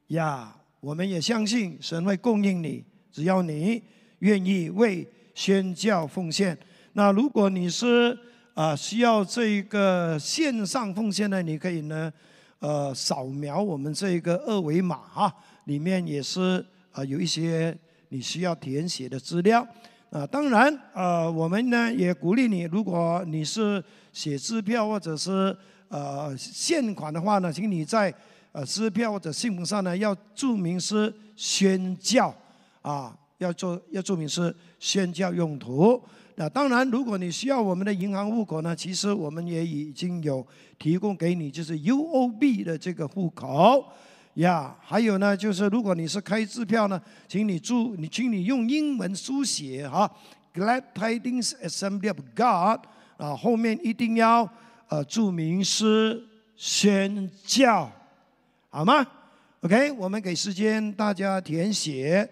[0.08, 3.82] 呀，我们也相信神会供应你，只要你
[4.20, 6.58] 愿意为宣教奉献。
[6.94, 8.18] 那如果你是
[8.58, 11.40] 啊，需要这一个线上奉献呢？
[11.40, 12.12] 你可以呢，
[12.58, 15.32] 呃，扫描我们这一个二维码哈，
[15.66, 17.72] 里面也是啊有一些
[18.08, 19.64] 你需要填写的资料。
[20.10, 23.80] 啊，当然，呃，我们呢也鼓励你，如果你是
[24.12, 25.56] 写支票或者是
[25.86, 28.12] 呃现款的话呢，请你在
[28.50, 32.34] 呃支票或者信封上呢要注明是宣教
[32.82, 36.02] 啊，要做要注明是宣教用途。
[36.40, 40.46] 那当然，如果你需要我们的银行户口呢，其实我们也已经有
[40.78, 43.84] 提供给你，就是 UOB 的这个户口
[44.34, 44.76] 呀。
[44.80, 50.08] 还有呢，就是如果你是开支票呢，请你注，你请你用英文书写哈
[50.54, 52.86] ，Glad Tidings Assembly of God
[53.16, 54.48] 啊，后面一定要
[54.86, 56.22] 呃注明是
[56.54, 57.90] 宣教，
[58.70, 59.04] 好吗
[59.62, 62.30] ？OK，我们给时间大家填写。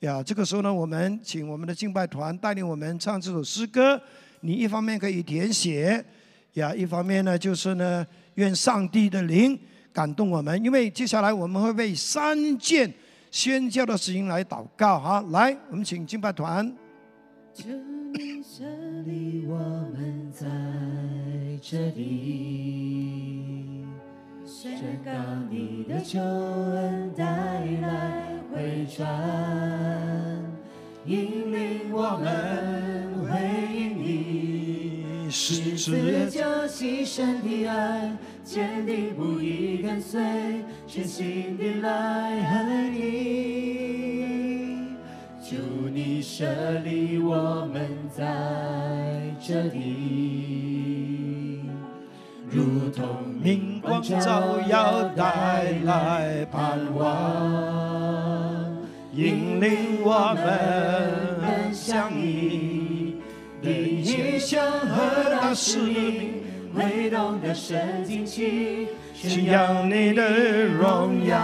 [0.00, 4.00] 呀，这个时候呢，我们请我们的敬拜团带领我们唱这首诗歌。
[4.40, 6.04] 你一方面可以填写，
[6.52, 9.58] 呀，一方面呢，就是呢，愿上帝的灵
[9.92, 10.62] 感动我们。
[10.62, 12.94] 因为接下来我们会为三件
[13.32, 15.20] 宣教的事情来祷告哈。
[15.30, 16.72] 来，我们请敬拜团。
[19.48, 19.56] 我
[19.92, 20.46] 们在
[21.60, 23.84] 这里。
[24.46, 25.10] 宣告
[25.50, 27.24] 你的救恩带
[27.80, 28.27] 来
[28.58, 29.06] 回转，
[31.06, 33.38] 引领我们回
[33.72, 40.20] 应你，十字架牺牲的爱，坚定不移跟随，
[40.88, 41.90] 全心的来
[42.40, 42.98] 爱你。
[45.40, 45.54] 祝
[45.88, 46.44] 你设
[46.80, 48.24] 立我们在
[49.40, 51.62] 这里。
[52.50, 53.06] 如同
[53.40, 58.47] 明光照耀，带来盼望，
[59.18, 63.16] 引领我们相依，
[63.60, 71.36] 你异象和大使命，挥动的神旌旗，宣扬你的荣耀，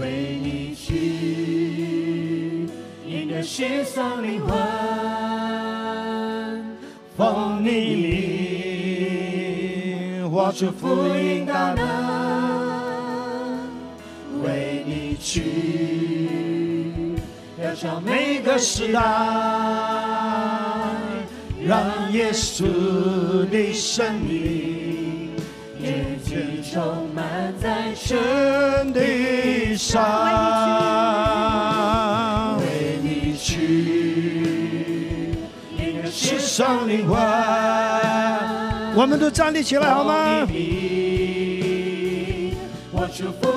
[0.00, 2.66] 为你去，
[3.04, 4.56] 你的失丧灵魂，
[7.14, 8.40] 奉你名。
[10.30, 11.84] 活出福音大能，
[15.30, 15.44] 去，
[17.62, 19.00] 要向每个时代，
[21.64, 22.64] 让耶稣
[23.48, 25.30] 的生命
[25.80, 30.00] 眼睛充满在真地上，
[32.58, 35.36] 为你去，
[36.10, 37.16] 世上灵魂。
[38.96, 40.44] 我们都站立起来好吗？
[42.92, 43.48] 我祝福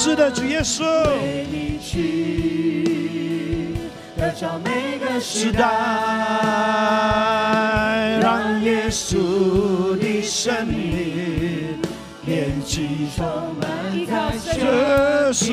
[0.00, 3.74] 是的，主耶稣，为你去，
[4.16, 5.64] 得着每个时代，
[8.22, 11.80] 让耶稣的生命
[12.26, 12.82] 连接
[13.16, 13.26] 充
[13.60, 13.68] 满
[14.06, 15.50] 在这世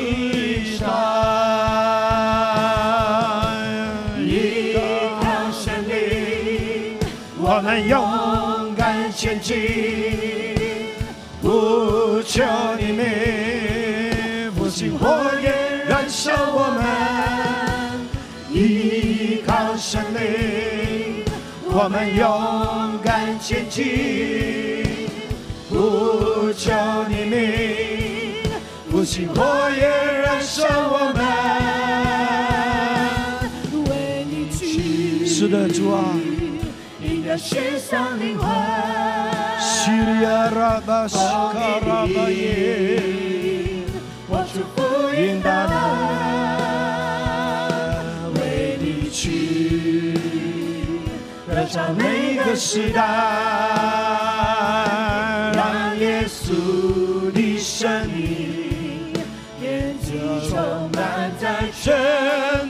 [0.78, 0.86] 代，
[4.16, 4.76] 依
[5.20, 7.00] 靠神灵，
[7.40, 9.56] 我们勇敢前进，
[11.42, 12.44] 不求
[12.78, 13.85] 你名，不信
[14.98, 16.84] 火焰燃烧我们，
[18.50, 21.24] 依靠神灵，
[21.64, 23.84] 我们勇敢前进，
[25.68, 26.72] 不求
[27.08, 27.36] 你名，
[28.90, 29.88] 不信火焰
[30.22, 31.24] 燃烧我们。
[33.90, 36.14] 为你去，是的，主啊。
[37.00, 38.48] 应该世上灵魂。
[39.60, 43.02] 西里亚拉卡拉巴耶，
[44.28, 44.82] 我祝福
[45.14, 45.72] 应大大，
[48.34, 50.14] 为你去，
[51.46, 53.00] 得着每个时代，
[55.54, 59.12] 让耶稣的生命
[59.62, 60.18] 眼睛
[60.50, 61.94] 充满在全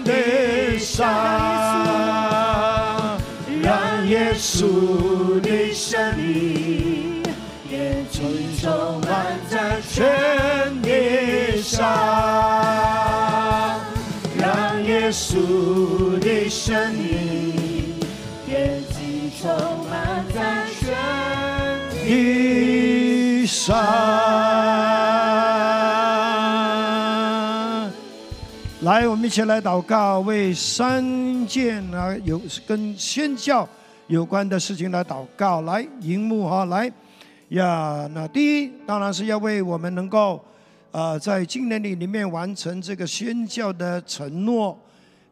[0.05, 1.09] 地上，
[3.63, 7.23] 让耶稣的生命
[7.71, 8.21] 眼睛
[8.61, 10.05] 充满在全
[10.83, 10.86] 地
[11.77, 11.85] 上，
[14.39, 18.01] 让耶稣的生命
[18.49, 19.47] 眼睛充
[19.87, 20.97] 满在全
[22.03, 23.77] 地上。
[28.81, 33.69] 来，我们一起来祷告，为三件啊有跟宣教
[34.07, 35.61] 有关的事情来祷告。
[35.61, 36.91] 来，荧幕哈，来
[37.51, 38.09] 呀。
[38.15, 40.43] 那第一，当然是要为我们能够
[40.97, 44.81] 呃在今年里里面完成这个宣教的承诺。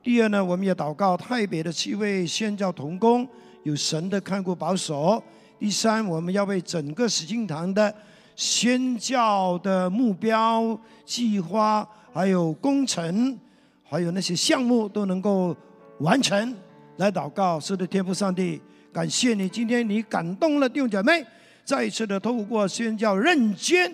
[0.02, 3.26] 第二呢，我们也祷告太北的七位宣教同工
[3.62, 5.22] 有神的看顾保守。
[5.58, 7.94] 第三，我们要为整个石经堂的
[8.36, 13.34] 宣教的目标、计划，还有工程，
[13.82, 15.56] 还有那些项目都能够
[16.00, 16.54] 完成，
[16.98, 17.58] 来祷告。
[17.58, 18.60] 是的，天父上帝，
[18.92, 21.24] 感谢你，今天你感动了弟兄姐妹，
[21.64, 23.90] 再一次的透过宣教认捐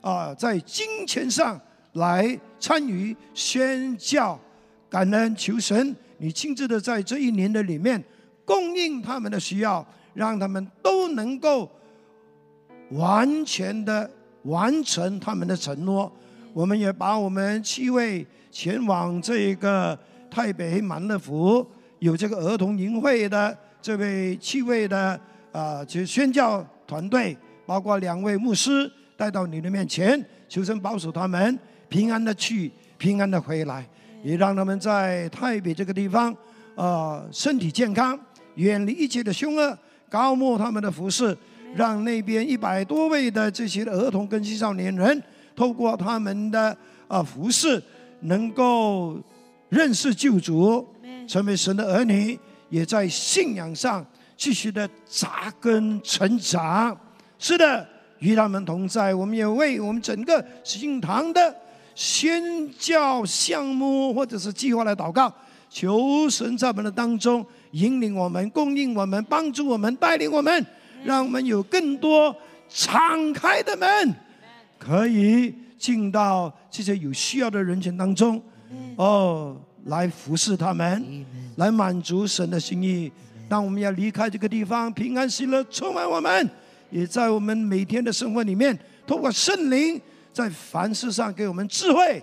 [0.00, 1.60] 啊，在金钱上
[1.94, 4.38] 来参与宣教。
[4.90, 8.02] 感恩求神，你亲自的在这一年的里面
[8.44, 11.70] 供应他们的需要，让他们都能够
[12.92, 14.10] 完全的
[14.44, 16.10] 完成他们的承诺。
[16.54, 19.96] 我们也把我们七位前往这个
[20.30, 21.64] 台北满乐福
[21.98, 25.20] 有这个儿童营会的这位七位的
[25.52, 27.36] 啊，就宣教团队，
[27.66, 31.58] 包括两位牧师带到你的面前，求神保守他们
[31.88, 33.84] 平安的去，平安的回来。
[34.22, 36.34] 也让他们在台北这个地方，
[36.76, 38.18] 呃，身体健康，
[38.54, 39.76] 远离一切的凶恶，
[40.08, 41.36] 高莫他们的服饰，
[41.74, 45.20] 让那边一百多位的这些儿童跟青少年人，
[45.56, 46.76] 透过他们的
[47.08, 47.82] 呃服饰，
[48.20, 49.20] 能够
[49.68, 50.86] 认识救主，
[51.26, 52.38] 成为神的儿女，
[52.70, 54.04] 也在信仰上
[54.36, 56.98] 继续的扎根成长。
[57.38, 57.88] 是的，
[58.20, 61.54] 与他们同在，我们也为我们整个新堂的。
[61.94, 65.32] 宣教项目或者是计划来祷告，
[65.68, 70.64] 求神在我们的当中引领我们、供应我们、帮助我们、带领我们，
[71.02, 72.32] 让我们有更多
[72.68, 74.14] 敞开的门，
[74.78, 78.40] 可以进到这些有需要的人群当中，
[78.94, 79.56] 哦，
[79.86, 81.04] 来服侍他们，
[81.56, 83.10] 来满足神的心意。
[83.48, 86.48] 当我们要离开这个地方，平安喜乐充满我们，
[86.90, 90.00] 也在我们每天的生活里面，通过圣灵。
[90.30, 92.22] 在凡事上给我们智慧，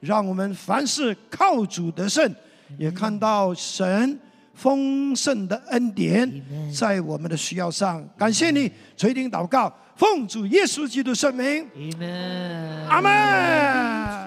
[0.00, 2.30] 让我们凡事靠主得胜，
[2.76, 4.20] 也看到神
[4.52, 6.30] 丰盛的恩典
[6.70, 8.06] 在我们的需要上。
[8.18, 11.66] 感谢你垂听祷告，奉主耶稣基督圣名，
[12.86, 14.24] 阿门。